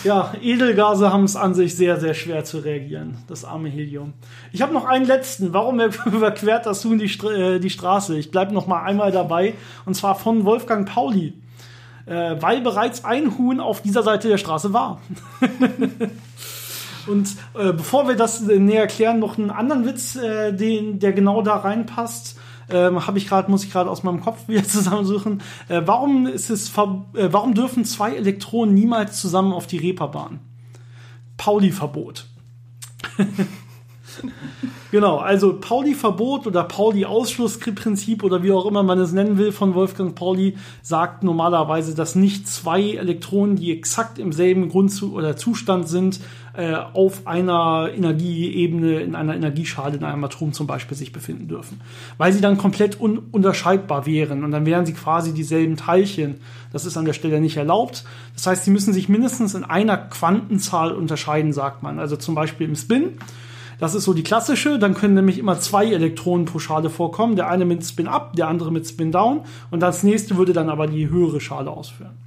Ja, 0.04 0.34
Edelgase 0.42 1.14
haben 1.14 1.24
es 1.24 1.36
an 1.38 1.54
sich 1.54 1.76
sehr, 1.76 1.98
sehr 2.00 2.14
schwer 2.14 2.44
zu 2.44 2.60
reagieren. 2.60 3.18
Das 3.28 3.46
arme 3.46 3.70
Helium. 3.70 4.14
Ich 4.52 4.62
habe 4.62 4.74
noch 4.74 4.86
einen 4.86 5.06
letzten. 5.06 5.54
Warum 5.54 5.80
überquert 6.06 6.66
das 6.66 6.84
Huhn 6.84 7.00
die, 7.00 7.08
St 7.08 7.24
äh, 7.24 7.60
die 7.60 7.70
Straße? 7.70 8.18
Ich 8.18 8.30
bleibe 8.30 8.54
noch 8.54 8.68
mal 8.68 8.84
einmal 8.84 9.12
dabei. 9.12 9.54
Und 9.86 9.96
zwar 9.96 10.16
von 10.16 10.44
Wolfgang 10.44 10.90
Pauli. 10.90 11.34
Äh, 12.06 12.36
weil 12.42 12.60
bereits 12.60 13.06
ein 13.06 13.38
Huhn 13.38 13.62
auf 13.62 13.82
dieser 13.82 14.04
Seite 14.04 14.28
der 14.28 14.38
Straße 14.38 14.74
war. 14.74 15.00
Und 17.08 17.30
äh, 17.54 17.74
bevor 17.74 18.08
wir 18.08 18.16
das 18.16 18.42
näher 18.42 18.82
erklären, 18.82 19.20
noch 19.20 19.38
einen 19.38 19.52
anderen 19.52 19.86
Witz, 19.86 20.16
äh, 20.16 20.54
den, 20.54 21.00
der 21.00 21.14
genau 21.14 21.42
da 21.42 21.58
reinpasst 21.58 22.38
ähm, 22.70 23.06
habe 23.06 23.18
ich 23.18 23.28
gerade, 23.28 23.52
muss 23.52 23.64
ich 23.64 23.72
gerade 23.72 23.90
aus 23.90 24.04
meinem 24.04 24.22
Kopf 24.22 24.40
wieder 24.48 24.64
zusammensuchen. 24.64 25.42
Äh, 25.68 25.82
warum 25.86 26.28
ist 26.28 26.50
es, 26.50 26.70
äh, 26.70 27.30
warum 27.32 27.54
dürfen 27.54 27.86
zwei 27.86 28.16
Elektronen 28.16 28.74
niemals 28.74 29.20
zusammen 29.20 29.54
auf 29.54 29.68
die 29.68 29.78
Reeperbahn? 29.78 30.40
Pauli-Verbot. 31.38 32.28
genau, 34.92 35.18
also 35.18 35.60
Pauli-Verbot 35.60 36.48
oder 36.48 36.64
Pauli-Ausschlussprinzip 36.64 38.24
oder 38.24 38.44
wie 38.44 38.52
auch 38.52 38.66
immer 38.66 38.84
man 38.84 39.00
es 39.00 39.12
nennen 39.12 39.38
will 39.38 39.52
von 39.52 39.74
Wolfgang 39.74 40.16
Pauli 40.16 40.58
sagt 40.82 41.24
normalerweise, 41.24 41.96
dass 41.96 42.16
nicht 42.16 42.48
zwei 42.48 42.92
Elektronen, 42.92 43.56
die 43.56 43.72
exakt 43.72 44.20
im 44.20 44.32
selben 44.32 44.70
Grund 44.70 45.02
oder 45.04 45.36
Zustand 45.36 45.90
sind, 45.90 46.20
äh, 46.56 46.76
auf 46.76 47.26
einer 47.26 47.90
Energieebene, 47.96 49.00
in 49.00 49.16
einer 49.16 49.36
Energieschale, 49.36 49.98
in 49.98 50.04
einem 50.04 50.24
Atom 50.24 50.54
zum 50.54 50.68
Beispiel 50.68 50.96
sich 50.96 51.12
befinden 51.12 51.48
dürfen. 51.48 51.82
Weil 52.20 52.32
sie 52.32 52.42
dann 52.42 52.60
komplett 52.60 53.00
ununterscheidbar 53.00 54.06
wären 54.06 54.44
und 54.44 54.52
dann 54.52 54.68
wären 54.68 54.86
sie 54.86 54.94
quasi 54.94 55.34
dieselben 55.34 55.78
Teilchen. 55.78 56.36
Das 56.72 56.86
ist 56.86 56.96
an 56.96 57.06
der 57.06 57.14
Stelle 57.14 57.42
nicht 57.42 57.58
erlaubt. 57.58 58.04
Das 58.36 58.46
heißt, 58.46 58.66
sie 58.66 58.72
müssen 58.72 58.94
sich 58.94 59.10
mindestens 59.10 59.56
in 59.56 59.64
einer 59.64 59.98
Quantenzahl 59.98 60.92
unterscheiden, 60.92 61.54
sagt 61.54 61.82
man. 61.82 61.98
Also 61.98 62.18
zum 62.18 62.36
Beispiel 62.36 62.68
im 62.68 62.76
Spin. 62.76 63.18
Das 63.80 63.96
ist 63.96 64.04
so 64.04 64.14
die 64.14 64.24
klassische. 64.24 64.78
Dann 64.78 64.94
können 64.94 65.16
nämlich 65.16 65.40
immer 65.40 65.60
zwei 65.60 65.88
Elektronen 65.88 66.46
pro 66.46 66.60
Schale 66.60 66.92
vorkommen. 66.92 67.36
Der 67.36 67.50
eine 67.50 67.66
mit 67.66 67.84
Spin 67.84 68.08
up, 68.08 68.36
der 68.36 68.48
andere 68.48 68.72
mit 68.72 68.88
Spin 68.88 69.12
down. 69.12 69.42
Und 69.72 69.80
das 69.80 70.04
nächste 70.04 70.38
würde 70.38 70.54
dann 70.54 70.70
aber 70.70 70.86
die 70.86 71.10
höhere 71.10 71.42
Schale 71.42 71.72
ausführen. 71.72 72.23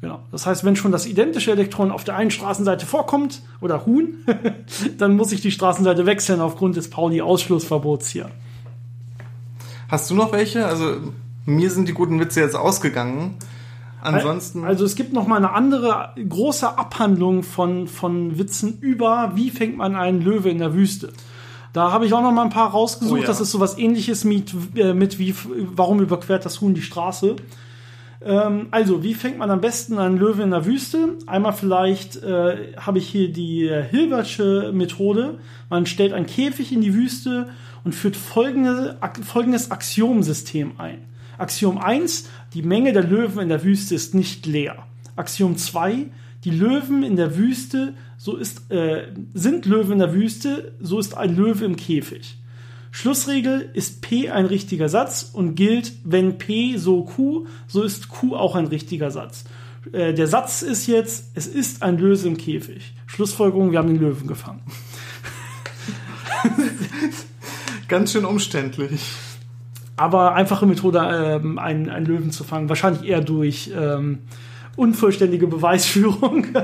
Genau. 0.00 0.20
Das 0.30 0.46
heißt, 0.46 0.64
wenn 0.64 0.76
schon 0.76 0.92
das 0.92 1.06
identische 1.06 1.50
Elektron 1.50 1.90
auf 1.90 2.04
der 2.04 2.16
einen 2.16 2.30
Straßenseite 2.30 2.86
vorkommt, 2.86 3.42
oder 3.60 3.84
Huhn, 3.84 4.24
dann 4.98 5.16
muss 5.16 5.32
ich 5.32 5.40
die 5.40 5.50
Straßenseite 5.50 6.06
wechseln 6.06 6.40
aufgrund 6.40 6.76
des 6.76 6.90
Pauli-Ausschlussverbots 6.90 8.08
hier. 8.08 8.30
Hast 9.88 10.10
du 10.10 10.14
noch 10.14 10.32
welche? 10.32 10.66
Also, 10.66 10.96
mir 11.46 11.70
sind 11.70 11.88
die 11.88 11.94
guten 11.94 12.20
Witze 12.20 12.40
jetzt 12.40 12.54
ausgegangen. 12.54 13.36
Ansonsten. 14.00 14.64
Also 14.64 14.84
es 14.84 14.94
gibt 14.94 15.12
noch 15.12 15.26
mal 15.26 15.36
eine 15.36 15.52
andere 15.52 16.14
große 16.16 16.78
Abhandlung 16.78 17.42
von, 17.42 17.88
von 17.88 18.38
Witzen 18.38 18.78
über, 18.80 19.32
wie 19.34 19.50
fängt 19.50 19.76
man 19.76 19.96
einen 19.96 20.22
Löwe 20.22 20.50
in 20.50 20.58
der 20.58 20.74
Wüste. 20.74 21.12
Da 21.72 21.90
habe 21.90 22.06
ich 22.06 22.14
auch 22.14 22.22
noch 22.22 22.32
mal 22.32 22.42
ein 22.42 22.50
paar 22.50 22.70
rausgesucht. 22.70 23.18
Oh 23.18 23.20
ja. 23.20 23.26
Das 23.26 23.40
ist 23.40 23.50
so 23.50 23.60
was 23.60 23.76
ähnliches 23.76 24.24
mit, 24.24 24.54
äh, 24.76 24.94
mit 24.94 25.18
wie, 25.18 25.34
warum 25.74 26.00
überquert 26.00 26.44
das 26.44 26.60
Huhn 26.60 26.74
die 26.74 26.82
Straße. 26.82 27.36
Ähm, 28.20 28.68
also, 28.70 29.02
wie 29.02 29.14
fängt 29.14 29.38
man 29.38 29.50
am 29.50 29.60
besten 29.60 29.98
einen 29.98 30.18
Löwe 30.18 30.42
in 30.42 30.50
der 30.50 30.66
Wüste? 30.66 31.16
Einmal 31.26 31.52
vielleicht 31.52 32.16
äh, 32.22 32.74
habe 32.76 32.98
ich 32.98 33.08
hier 33.08 33.32
die 33.32 33.70
Hilbertsche 33.90 34.72
Methode. 34.72 35.38
Man 35.70 35.86
stellt 35.86 36.12
einen 36.12 36.26
Käfig 36.26 36.72
in 36.72 36.80
die 36.80 36.94
Wüste 36.94 37.48
und 37.84 37.94
führt 37.94 38.16
folgende, 38.16 38.98
folgendes 39.22 39.70
Axiomsystem 39.70 40.72
ein. 40.78 41.04
Axiom 41.38 41.78
1, 41.78 42.28
die 42.52 42.62
Menge 42.62 42.92
der 42.92 43.04
Löwen 43.04 43.40
in 43.40 43.48
der 43.48 43.62
Wüste 43.62 43.94
ist 43.94 44.14
nicht 44.14 44.44
leer. 44.46 44.86
Axiom 45.16 45.56
2, 45.56 46.06
die 46.44 46.50
Löwen 46.50 47.02
in 47.02 47.16
der 47.16 47.36
Wüste, 47.36 47.94
so 48.16 48.36
ist, 48.36 48.70
äh, 48.70 49.08
sind 49.34 49.66
Löwen 49.66 49.92
in 49.92 49.98
der 50.00 50.14
Wüste, 50.14 50.72
so 50.80 50.98
ist 50.98 51.16
ein 51.16 51.36
Löwe 51.36 51.64
im 51.64 51.76
Käfig. 51.76 52.37
Schlussregel 52.98 53.70
ist 53.74 54.02
P 54.02 54.28
ein 54.28 54.44
richtiger 54.44 54.88
Satz 54.88 55.30
und 55.32 55.54
gilt, 55.54 55.92
wenn 56.02 56.36
P 56.36 56.78
so 56.78 57.04
Q, 57.04 57.46
so 57.68 57.84
ist 57.84 58.08
Q 58.08 58.34
auch 58.34 58.56
ein 58.56 58.66
richtiger 58.66 59.12
Satz. 59.12 59.44
Äh, 59.92 60.14
der 60.14 60.26
Satz 60.26 60.62
ist 60.62 60.88
jetzt, 60.88 61.26
es 61.36 61.46
ist 61.46 61.84
ein 61.84 61.96
Löwe 61.96 62.26
im 62.26 62.36
Käfig. 62.36 62.94
Schlussfolgerung, 63.06 63.70
wir 63.70 63.78
haben 63.78 63.86
den 63.86 64.00
Löwen 64.00 64.26
gefangen. 64.26 64.62
Ganz 67.88 68.10
schön 68.10 68.24
umständlich. 68.24 69.00
Aber 69.96 70.34
einfache 70.34 70.66
Methode, 70.66 70.98
ähm, 70.98 71.60
einen, 71.60 71.90
einen 71.90 72.04
Löwen 72.04 72.32
zu 72.32 72.42
fangen. 72.42 72.68
Wahrscheinlich 72.68 73.08
eher 73.08 73.20
durch 73.20 73.70
ähm, 73.78 74.22
unvollständige 74.74 75.46
Beweisführung. 75.46 76.46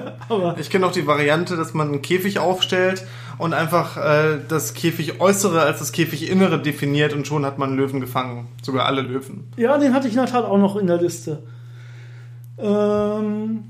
Ich 0.58 0.70
kenne 0.70 0.86
auch 0.86 0.92
die 0.92 1.06
Variante, 1.06 1.54
dass 1.54 1.74
man 1.74 1.88
einen 1.88 2.02
Käfig 2.02 2.40
aufstellt 2.40 3.04
und 3.38 3.54
einfach 3.54 3.96
äh, 3.96 4.38
das 4.48 4.74
Käfig 4.74 5.20
äußere 5.20 5.60
als 5.62 5.78
das 5.78 5.92
Käfig 5.92 6.30
innere 6.30 6.60
definiert 6.60 7.12
und 7.12 7.26
schon 7.26 7.44
hat 7.44 7.58
man 7.58 7.76
Löwen 7.76 8.00
gefangen. 8.00 8.48
Sogar 8.62 8.86
alle 8.86 9.02
Löwen. 9.02 9.44
Ja, 9.56 9.78
den 9.78 9.94
hatte 9.94 10.08
ich 10.08 10.14
in 10.14 10.20
der 10.20 10.28
Tat 10.28 10.44
auch 10.44 10.58
noch 10.58 10.76
in 10.76 10.86
der 10.86 11.00
Liste. 11.00 11.42
Ähm 12.58 13.64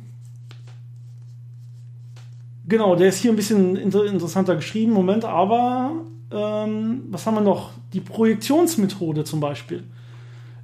genau, 2.66 2.96
der 2.96 3.09
ist 3.09 3.18
hier 3.18 3.33
ein 3.33 3.37
bisschen 3.37 3.77
inter 3.77 4.05
interessanter 4.05 4.57
geschrieben. 4.57 4.92
Moment, 4.92 5.24
aber 5.24 5.92
ähm, 6.31 7.03
was 7.11 7.27
haben 7.27 7.35
wir 7.35 7.40
noch? 7.40 7.70
Die 7.92 8.00
Projektionsmethode 8.00 9.24
zum 9.24 9.40
Beispiel. 9.40 9.85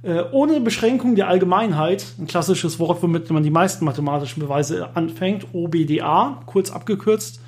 Äh, 0.03 0.23
ohne 0.31 0.59
Beschränkung 0.61 1.15
der 1.15 1.27
Allgemeinheit, 1.27 2.05
ein 2.19 2.25
klassisches 2.25 2.79
Wort, 2.79 3.03
womit 3.03 3.29
man 3.29 3.43
die 3.43 3.51
meisten 3.51 3.85
mathematischen 3.85 4.41
Beweise 4.41 4.95
anfängt, 4.95 5.47
OBDA, 5.53 6.41
kurz 6.47 6.71
abgekürzt, 6.71 7.39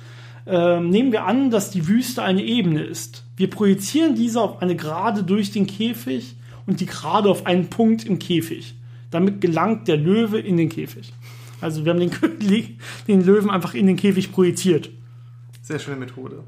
äh, 0.46 0.80
nehmen 0.80 1.12
wir 1.12 1.24
an, 1.24 1.50
dass 1.50 1.70
die 1.70 1.88
Wüste 1.88 2.22
eine 2.22 2.42
Ebene 2.42 2.82
ist. 2.82 3.24
Wir 3.36 3.48
projizieren 3.48 4.14
diese 4.14 4.40
auf 4.40 4.60
eine 4.60 4.76
Gerade 4.76 5.22
durch 5.22 5.50
den 5.52 5.66
Käfig 5.66 6.36
und 6.66 6.80
die 6.80 6.86
Gerade 6.86 7.30
auf 7.30 7.46
einen 7.46 7.68
Punkt 7.70 8.04
im 8.04 8.18
Käfig. 8.18 8.74
Damit 9.10 9.40
gelangt 9.40 9.88
der 9.88 9.96
Löwe 9.96 10.38
in 10.38 10.56
den 10.56 10.68
Käfig. 10.68 11.12
Also 11.60 11.84
wir 11.84 11.92
haben 11.92 12.00
den, 12.00 12.10
den 13.08 13.24
Löwen 13.24 13.50
einfach 13.50 13.74
in 13.74 13.86
den 13.86 13.96
Käfig 13.96 14.32
projiziert. 14.32 14.90
Sehr 15.62 15.78
schöne 15.78 15.96
Methode. 15.96 16.44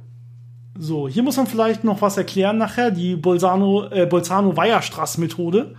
So, 0.78 1.08
hier 1.08 1.22
muss 1.22 1.38
man 1.38 1.46
vielleicht 1.46 1.84
noch 1.84 2.02
was 2.02 2.18
erklären 2.18 2.58
nachher, 2.58 2.90
die 2.90 3.16
Bolzano, 3.16 3.88
äh, 3.88 4.04
Bolzano-Weierstrass-Methode. 4.04 5.74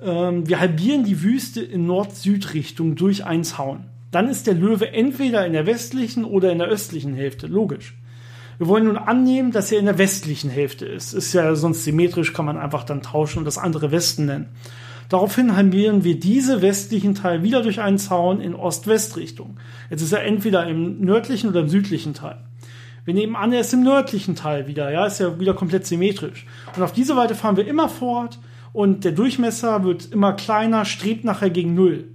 Ähm, 0.00 0.48
wir 0.48 0.60
halbieren 0.60 1.04
die 1.04 1.22
Wüste 1.22 1.62
in 1.62 1.86
Nord-Süd-Richtung 1.86 2.94
durch 2.94 3.24
einen 3.24 3.42
Zaun. 3.42 3.86
Dann 4.14 4.28
ist 4.28 4.46
der 4.46 4.54
Löwe 4.54 4.92
entweder 4.92 5.44
in 5.44 5.54
der 5.54 5.66
westlichen 5.66 6.24
oder 6.24 6.52
in 6.52 6.58
der 6.58 6.68
östlichen 6.68 7.14
Hälfte. 7.14 7.48
Logisch. 7.48 7.94
Wir 8.58 8.68
wollen 8.68 8.84
nun 8.84 8.96
annehmen, 8.96 9.50
dass 9.50 9.72
er 9.72 9.80
in 9.80 9.86
der 9.86 9.98
westlichen 9.98 10.50
Hälfte 10.50 10.86
ist. 10.86 11.14
Ist 11.14 11.32
ja 11.32 11.56
sonst 11.56 11.82
symmetrisch, 11.82 12.32
kann 12.32 12.44
man 12.44 12.56
einfach 12.56 12.84
dann 12.84 13.02
tauschen 13.02 13.40
und 13.40 13.44
das 13.44 13.58
andere 13.58 13.90
Westen 13.90 14.26
nennen. 14.26 14.50
Daraufhin 15.08 15.56
halbieren 15.56 16.04
wir 16.04 16.20
diese 16.20 16.62
westlichen 16.62 17.16
Teil 17.16 17.42
wieder 17.42 17.62
durch 17.62 17.80
einen 17.80 17.98
Zaun 17.98 18.40
in 18.40 18.54
Ost-West-Richtung. 18.54 19.56
Jetzt 19.90 20.02
ist 20.02 20.12
er 20.12 20.22
entweder 20.22 20.64
im 20.68 21.00
nördlichen 21.00 21.50
oder 21.50 21.60
im 21.60 21.68
südlichen 21.68 22.14
Teil. 22.14 22.38
Wir 23.04 23.14
nehmen 23.14 23.34
an, 23.34 23.52
er 23.52 23.62
ist 23.62 23.74
im 23.74 23.82
nördlichen 23.82 24.36
Teil 24.36 24.68
wieder, 24.68 24.92
ja, 24.92 25.06
ist 25.06 25.18
ja 25.18 25.40
wieder 25.40 25.54
komplett 25.54 25.86
symmetrisch. 25.86 26.46
Und 26.76 26.84
auf 26.84 26.92
diese 26.92 27.16
Weise 27.16 27.34
fahren 27.34 27.56
wir 27.56 27.66
immer 27.66 27.88
fort 27.88 28.38
und 28.72 29.04
der 29.04 29.10
Durchmesser 29.12 29.82
wird 29.82 30.12
immer 30.12 30.34
kleiner, 30.34 30.84
strebt 30.84 31.24
nachher 31.24 31.50
gegen 31.50 31.74
Null. 31.74 32.13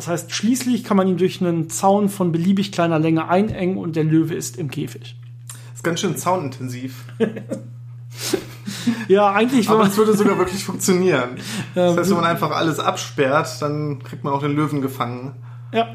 Das 0.00 0.08
heißt, 0.08 0.32
schließlich 0.32 0.82
kann 0.82 0.96
man 0.96 1.08
ihn 1.08 1.18
durch 1.18 1.42
einen 1.42 1.68
Zaun 1.68 2.08
von 2.08 2.32
beliebig 2.32 2.72
kleiner 2.72 2.98
Länge 2.98 3.28
einengen 3.28 3.76
und 3.76 3.96
der 3.96 4.04
Löwe 4.04 4.32
ist 4.32 4.56
im 4.56 4.70
Käfig. 4.70 5.14
Das 5.46 5.74
ist 5.74 5.84
ganz 5.84 6.00
schön 6.00 6.16
zaunintensiv. 6.16 7.04
ja, 9.08 9.30
eigentlich. 9.30 9.68
Aber 9.68 9.82
es 9.82 9.98
würde 9.98 10.16
sogar 10.16 10.38
wirklich 10.38 10.64
funktionieren. 10.64 11.36
Das 11.74 11.98
heißt, 11.98 12.08
wenn 12.08 12.16
man 12.16 12.24
einfach 12.24 12.50
alles 12.50 12.78
absperrt, 12.80 13.60
dann 13.60 14.02
kriegt 14.02 14.24
man 14.24 14.32
auch 14.32 14.40
den 14.40 14.56
Löwen 14.56 14.80
gefangen. 14.80 15.34
Ja. 15.70 15.86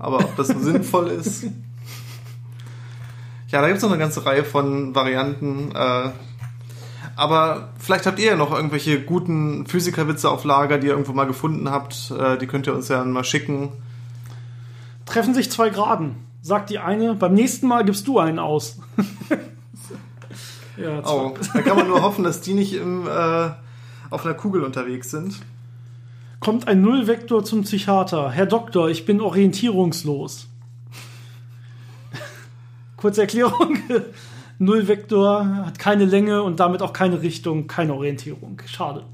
Aber 0.00 0.18
ob 0.18 0.34
das 0.34 0.48
so 0.48 0.58
sinnvoll 0.58 1.10
ist. 1.10 1.46
Ja, 3.50 3.60
da 3.60 3.68
gibt 3.68 3.76
es 3.76 3.84
noch 3.84 3.90
eine 3.90 4.00
ganze 4.00 4.26
Reihe 4.26 4.42
von 4.42 4.96
Varianten. 4.96 5.70
Äh, 5.76 6.10
aber 7.16 7.70
vielleicht 7.78 8.06
habt 8.06 8.18
ihr 8.18 8.26
ja 8.26 8.36
noch 8.36 8.52
irgendwelche 8.52 9.00
guten 9.00 9.66
Physikerwitze 9.66 10.30
auf 10.30 10.44
Lager, 10.44 10.78
die 10.78 10.88
ihr 10.88 10.92
irgendwo 10.92 11.12
mal 11.12 11.26
gefunden 11.26 11.70
habt. 11.70 12.10
Äh, 12.10 12.38
die 12.38 12.46
könnt 12.46 12.66
ihr 12.66 12.74
uns 12.74 12.88
ja 12.88 13.04
mal 13.04 13.24
schicken. 13.24 13.72
Treffen 15.06 15.34
sich 15.34 15.50
zwei 15.50 15.70
Graden. 15.70 16.16
Sagt 16.42 16.70
die 16.70 16.78
eine, 16.78 17.14
beim 17.14 17.34
nächsten 17.34 17.66
Mal 17.66 17.84
gibst 17.84 18.06
du 18.06 18.18
einen 18.18 18.38
aus. 18.38 18.78
Ja, 20.76 21.02
oh, 21.06 21.34
da 21.52 21.62
kann 21.62 21.76
man 21.76 21.86
nur 21.86 22.02
hoffen, 22.02 22.24
dass 22.24 22.40
die 22.40 22.54
nicht 22.54 22.72
im, 22.74 23.06
äh, 23.06 23.50
auf 24.10 24.24
einer 24.24 24.34
Kugel 24.34 24.62
unterwegs 24.62 25.10
sind. 25.10 25.40
Kommt 26.40 26.66
ein 26.66 26.80
Nullvektor 26.80 27.44
zum 27.44 27.62
Psychiater. 27.62 28.30
Herr 28.30 28.46
Doktor, 28.46 28.90
ich 28.90 29.06
bin 29.06 29.20
orientierungslos. 29.20 30.48
Kurze 32.96 33.22
Erklärung. 33.22 33.78
Nullvektor 34.58 35.64
hat 35.66 35.78
keine 35.78 36.04
Länge 36.04 36.42
und 36.42 36.60
damit 36.60 36.82
auch 36.82 36.92
keine 36.92 37.22
Richtung, 37.22 37.66
keine 37.66 37.94
Orientierung. 37.94 38.60
Schade. 38.66 39.04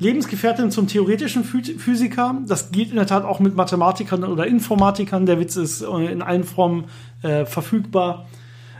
Lebensgefährtin 0.00 0.70
zum 0.70 0.86
theoretischen 0.86 1.42
Physiker. 1.44 2.36
Das 2.46 2.70
gilt 2.70 2.90
in 2.90 2.96
der 2.96 3.06
Tat 3.06 3.24
auch 3.24 3.40
mit 3.40 3.56
Mathematikern 3.56 4.22
oder 4.24 4.46
Informatikern. 4.46 5.26
Der 5.26 5.40
Witz 5.40 5.56
ist 5.56 5.82
äh, 5.82 6.12
in 6.12 6.22
allen 6.22 6.44
Formen 6.44 6.84
äh, 7.22 7.44
verfügbar. 7.44 8.26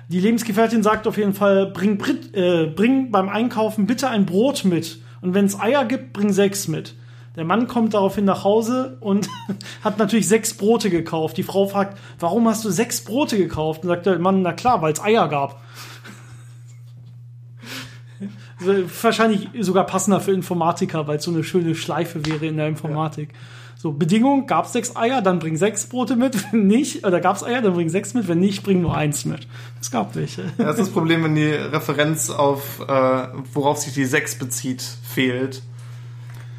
Die 0.09 0.21
Lebensgefährtin 0.21 0.83
sagt 0.83 1.07
auf 1.09 1.17
jeden 1.19 1.35
Fall, 1.35 1.67
bring, 1.67 1.99
äh, 2.33 2.67
bring 2.67 3.11
beim 3.11 3.29
Einkaufen 3.29 3.87
bitte 3.87 4.09
ein 4.09 4.27
Brot 4.27 4.65
mit. 4.65 5.01
Und 5.21 5.35
wenn 5.35 5.45
es 5.45 5.59
Eier 5.59 5.85
gibt, 5.85 6.13
bring 6.13 6.33
sechs 6.33 6.69
mit. 6.69 6.95
Der 7.39 7.45
Mann 7.45 7.69
kommt 7.69 7.95
daraufhin 7.95 8.25
nach 8.25 8.43
Hause 8.43 8.99
und 8.99 9.29
hat 9.85 9.97
natürlich 9.97 10.27
sechs 10.27 10.55
Brote 10.55 10.91
gekauft. 10.91 11.37
Die 11.37 11.45
Frau 11.45 11.69
fragt, 11.69 11.97
warum 12.19 12.49
hast 12.49 12.65
du 12.65 12.71
sechs 12.71 13.01
Brote 13.05 13.39
gekauft? 13.39 13.85
Und 13.85 13.91
sagt 13.91 14.07
der 14.07 14.19
Mann, 14.19 14.43
na 14.43 14.53
klar, 14.53 14.83
weil 14.83 14.93
es 14.93 15.01
Eier 15.01 15.29
gab. 15.29 15.63
Wahrscheinlich 19.03 19.51
sogar 19.61 19.87
passender 19.87 20.21
für 20.21 20.33
Informatiker, 20.33 21.07
weil 21.07 21.19
es 21.19 21.25
so 21.25 21.31
eine 21.31 21.45
schöne 21.45 21.77
Schleife 21.77 22.27
wäre 22.27 22.45
in 22.45 22.57
der 22.57 22.67
Informatik. 22.67 23.31
Ja. 23.33 23.39
So, 23.77 23.93
Bedingung, 23.93 24.49
gab 24.49 24.65
es 24.65 24.73
sechs 24.73 24.97
Eier, 24.97 25.23
dann 25.23 25.39
bring 25.39 25.57
sechs 25.57 25.87
Brote 25.87 26.17
mit. 26.17 26.35
Wenn 26.53 26.67
nicht, 26.67 27.07
oder 27.07 27.21
gab 27.21 27.37
es 27.37 27.45
Eier, 27.45 27.63
dann 27.63 27.75
bring 27.75 27.89
sechs 27.89 28.15
mit. 28.15 28.27
Wenn 28.27 28.41
nicht, 28.41 28.65
bring 28.65 28.83
nur 28.83 28.97
eins 28.97 29.25
mit. 29.25 29.47
Es 29.81 29.93
gab 29.93 30.17
welche. 30.17 30.43
Ja, 30.43 30.65
das 30.65 30.71
ist 30.71 30.87
das 30.87 30.91
Problem, 30.91 31.23
wenn 31.23 31.37
die 31.37 31.47
Referenz 31.47 32.31
auf, 32.31 32.81
äh, 32.81 33.29
worauf 33.55 33.79
sich 33.79 33.95
die 33.95 34.07
sechs 34.07 34.37
bezieht, 34.37 34.83
fehlt. 34.83 35.63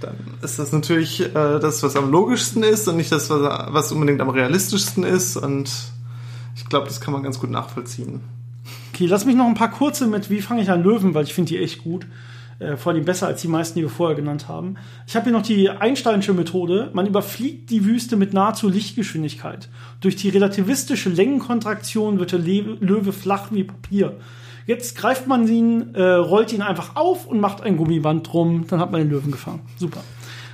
Dann 0.01 0.15
ist 0.41 0.59
das 0.59 0.71
natürlich 0.71 1.21
äh, 1.21 1.33
das, 1.33 1.83
was 1.83 1.95
am 1.95 2.11
logischsten 2.11 2.63
ist 2.63 2.87
und 2.87 2.97
nicht 2.97 3.11
das, 3.11 3.29
was, 3.29 3.41
was 3.73 3.91
unbedingt 3.91 4.21
am 4.21 4.29
realistischsten 4.29 5.03
ist. 5.03 5.35
Und 5.37 5.71
ich 6.55 6.65
glaube, 6.65 6.87
das 6.87 7.01
kann 7.01 7.13
man 7.13 7.23
ganz 7.23 7.39
gut 7.39 7.49
nachvollziehen. 7.49 8.21
Okay, 8.93 9.05
lass 9.05 9.25
mich 9.25 9.35
noch 9.35 9.47
ein 9.47 9.55
paar 9.55 9.71
kurze 9.71 10.07
mit 10.07 10.29
Wie 10.29 10.41
fange 10.41 10.61
ich 10.61 10.69
an 10.69 10.83
Löwen, 10.83 11.13
weil 11.13 11.23
ich 11.23 11.33
finde 11.33 11.49
die 11.49 11.57
echt 11.57 11.83
gut. 11.83 12.05
Äh, 12.59 12.75
vor 12.75 12.91
allem 12.91 13.05
besser 13.05 13.27
als 13.27 13.41
die 13.41 13.47
meisten, 13.47 13.79
die 13.79 13.83
wir 13.83 13.89
vorher 13.89 14.15
genannt 14.15 14.47
haben. 14.49 14.75
Ich 15.07 15.15
habe 15.15 15.25
hier 15.25 15.33
noch 15.33 15.41
die 15.41 15.69
Einsteinsche 15.69 16.33
Methode. 16.33 16.91
Man 16.93 17.07
überfliegt 17.07 17.69
die 17.69 17.85
Wüste 17.85 18.17
mit 18.17 18.33
nahezu 18.33 18.67
Lichtgeschwindigkeit. 18.67 19.69
Durch 20.01 20.17
die 20.17 20.29
relativistische 20.29 21.09
Längenkontraktion 21.09 22.19
wird 22.19 22.33
der 22.33 22.39
Löwe 22.39 23.13
flach 23.13 23.51
wie 23.51 23.63
Papier. 23.63 24.17
Jetzt 24.69 24.95
greift 24.95 25.25
man 25.25 25.47
ihn, 25.47 25.95
äh, 25.95 26.03
rollt 26.03 26.53
ihn 26.53 26.61
einfach 26.61 26.95
auf 26.95 27.25
und 27.25 27.39
macht 27.39 27.63
ein 27.63 27.75
Gummiband 27.75 28.31
drum. 28.31 28.67
Dann 28.67 28.79
hat 28.79 28.91
man 28.91 29.01
den 29.01 29.09
Löwen 29.09 29.31
gefangen. 29.31 29.61
Super. 29.77 30.01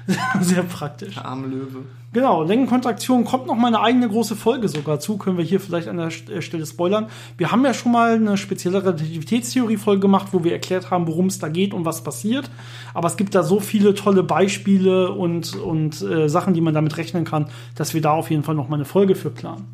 Sehr 0.39 0.63
praktisch. 0.63 1.15
Der 1.15 1.25
arme 1.25 1.47
Löwe. 1.47 1.80
Genau, 2.13 2.43
Längenkontraktion 2.43 3.25
kommt 3.25 3.45
noch 3.45 3.56
mal 3.56 3.67
eine 3.67 3.82
eigene 3.82 4.08
große 4.08 4.38
Folge 4.38 4.69
sogar 4.69 5.01
zu. 5.01 5.17
Können 5.17 5.38
wir 5.38 5.43
hier 5.43 5.60
vielleicht 5.60 5.89
an 5.89 5.97
der 5.97 6.12
äh, 6.30 6.41
Stelle 6.41 6.65
spoilern. 6.65 7.08
Wir 7.38 7.51
haben 7.51 7.65
ja 7.65 7.73
schon 7.73 7.91
mal 7.91 8.13
eine 8.13 8.38
spezielle 8.38 8.86
Relativitätstheorie-Folge 8.86 9.99
gemacht, 9.99 10.30
wo 10.32 10.45
wir 10.45 10.54
erklärt 10.54 10.91
haben, 10.91 11.08
worum 11.08 11.25
es 11.25 11.39
da 11.39 11.49
geht 11.49 11.73
und 11.73 11.84
was 11.84 12.01
passiert. 12.01 12.49
Aber 12.93 13.10
es 13.10 13.17
gibt 13.17 13.36
da 13.36 13.43
so 13.43 13.60
viele 13.60 13.95
tolle 13.95 14.23
Beispiele 14.23 15.12
und, 15.12 15.58
und 15.58 16.01
äh, 16.04 16.30
Sachen, 16.30 16.54
die 16.54 16.62
man 16.62 16.73
damit 16.73 16.95
rechnen 16.95 17.25
kann, 17.25 17.47
dass 17.75 17.93
wir 17.93 17.99
da 17.99 18.13
auf 18.13 18.32
jeden 18.32 18.43
Fall 18.43 18.56
noch 18.56 18.69
mal 18.69 18.78
eine 18.78 18.86
Folge 18.86 19.15
für 19.15 19.30
planen. 19.30 19.65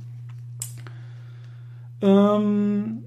Ähm, 2.02 3.04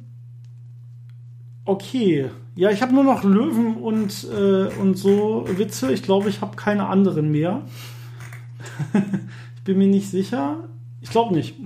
okay. 1.65 2.31
Ja, 2.57 2.71
ich 2.71 2.83
habe 2.83 2.95
nur 2.95 3.05
noch 3.05 3.25
Löwen 3.25 3.77
und, 3.77 4.27
äh, 4.33 4.67
und 4.81 4.97
so 4.97 5.45
Witze. 5.49 5.93
Ich 5.93 6.03
glaube, 6.03 6.29
ich 6.29 6.41
habe 6.41 6.57
keine 6.57 6.87
anderen 6.87 7.31
mehr. 7.31 7.63
ich 9.57 9.63
bin 9.65 9.79
mir 9.79 9.89
nicht 9.89 10.09
sicher. 10.09 10.59
Ich 11.01 11.11
glaube 11.11 11.35
nicht. 11.35 11.57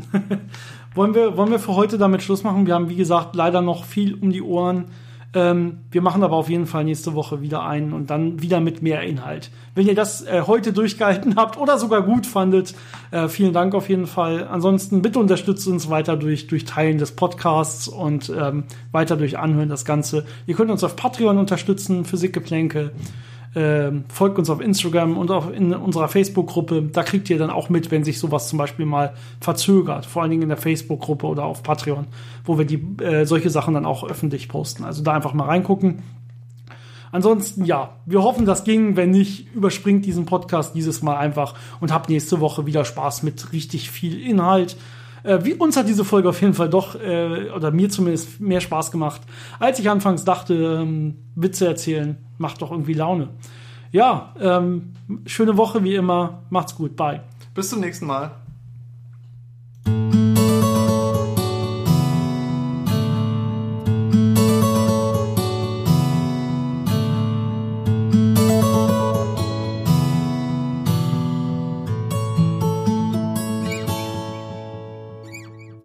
wollen, 0.95 1.15
wir, 1.15 1.37
wollen 1.37 1.51
wir 1.51 1.59
für 1.59 1.77
heute 1.77 1.99
damit 1.99 2.23
Schluss 2.23 2.43
machen? 2.43 2.67
Wir 2.67 2.75
haben, 2.75 2.89
wie 2.89 2.97
gesagt, 2.97 3.37
leider 3.37 3.61
noch 3.61 3.85
viel 3.85 4.15
um 4.15 4.33
die 4.33 4.43
Ohren. 4.43 4.87
Ähm, 5.35 5.81
wir 5.91 6.01
machen 6.01 6.23
aber 6.23 6.37
auf 6.37 6.49
jeden 6.49 6.67
Fall 6.67 6.85
nächste 6.85 7.15
Woche 7.15 7.43
wieder 7.43 7.63
einen 7.63 7.93
und 7.93 8.09
dann 8.09 8.41
wieder 8.41 8.61
mit 8.61 8.81
mehr 8.81 9.03
Inhalt. 9.03 9.51
Wenn 9.75 9.87
ihr 9.87 9.95
das 9.95 10.25
äh, 10.25 10.45
heute 10.47 10.73
durchgehalten 10.73 11.37
habt 11.37 11.59
oder 11.59 11.79
sogar 11.79 12.03
gut 12.03 12.27
fandet, 12.27 12.75
äh, 13.11 13.29
vielen 13.29 13.53
Dank 13.53 13.75
auf 13.75 13.91
jeden 13.91 14.07
Fall. 14.07 14.49
Ansonsten 14.49 15.03
bitte 15.03 15.19
unterstützt 15.19 15.69
uns 15.69 15.91
weiter 15.91 16.17
durch, 16.17 16.47
durch 16.47 16.65
Teilen 16.65 16.97
des 16.97 17.13
Podcasts 17.13 17.89
und 17.89 18.33
ähm, 18.35 18.65
weiter 18.91 19.17
durch 19.17 19.39
Anhören 19.39 19.69
das 19.69 19.85
Ganze. 19.85 20.25
Ihr 20.47 20.55
könnt 20.55 20.71
uns 20.71 20.83
auf 20.83 20.97
Patreon 20.97 21.37
unterstützen, 21.37 22.07
Physikgeplänke. 22.07 22.93
Ähm, 23.55 24.05
folgt 24.09 24.39
uns 24.39 24.51
auf 24.51 24.61
Instagram 24.61 25.17
und 25.17 25.31
auch 25.31 25.51
in 25.51 25.75
unserer 25.75 26.09
Facebook-Gruppe. 26.09 26.91
Da 26.93 27.03
kriegt 27.03 27.31
ihr 27.31 27.39
dann 27.39 27.51
auch 27.51 27.71
mit, 27.71 27.91
wenn 27.91 28.05
sich 28.05 28.19
sowas 28.19 28.49
zum 28.49 28.59
Beispiel 28.59 28.85
mal 28.85 29.15
verzögert. 29.41 30.07
Vor 30.07 30.23
allen 30.23 30.31
Dingen 30.31 30.43
in 30.43 30.49
der 30.49 30.59
Facebook-Gruppe 30.59 31.27
oder 31.27 31.45
auf 31.45 31.63
Patreon, 31.63 32.07
wo 32.45 32.59
wir 32.59 32.67
die 32.67 32.83
äh, 33.03 33.25
solche 33.25 33.51
Sachen 33.51 33.75
dann 33.75 33.87
auch 33.87 34.05
öffentlich 34.05 34.49
posten. 34.49 34.85
Also 34.85 35.03
da 35.03 35.15
einfach 35.15 35.33
mal 35.33 35.47
reingucken. 35.47 36.03
Ansonsten, 37.11 37.65
ja, 37.65 37.97
wir 38.05 38.23
hoffen, 38.23 38.45
das 38.45 38.65
ging. 38.65 38.97
Wenn 38.97 39.11
nicht, 39.11 39.55
überspringt 39.55 40.05
diesen 40.05 40.27
Podcast 40.27 40.75
dieses 40.75 41.03
Mal 41.03 41.17
einfach 41.17 41.55
und 41.81 41.93
habt 41.93 42.11
nächste 42.11 42.41
Woche 42.41 42.67
wieder 42.67 42.85
Spaß 42.85 43.23
mit 43.23 43.53
richtig 43.53 43.91
viel 43.91 44.21
Inhalt. 44.21 44.77
Äh, 45.23 45.39
wie, 45.43 45.55
uns 45.55 45.77
hat 45.77 45.89
diese 45.89 46.05
Folge 46.05 46.29
auf 46.29 46.41
jeden 46.41 46.55
Fall 46.55 46.69
doch, 46.69 46.95
äh, 47.01 47.51
oder 47.51 47.71
mir 47.71 47.89
zumindest, 47.89 48.41
mehr 48.41 48.61
Spaß 48.61 48.91
gemacht, 48.91 49.23
als 49.59 49.79
ich 49.79 49.91
anfangs 49.91 50.25
dachte, 50.25 50.55
ähm, 50.55 51.17
Witze 51.35 51.67
erzählen 51.67 52.17
macht 52.39 52.63
doch 52.63 52.71
irgendwie 52.71 52.95
Laune. 52.95 53.29
Ja, 53.93 54.35
ähm, 54.41 54.93
schöne 55.27 55.57
Woche 55.57 55.83
wie 55.85 55.95
immer. 55.95 56.43
Macht's 56.51 56.75
gut. 56.75 56.97
Bye. 56.97 57.23
Bis 57.55 57.71
zum 57.71 57.81
nächsten 57.81 58.07
Mal. 58.07 58.33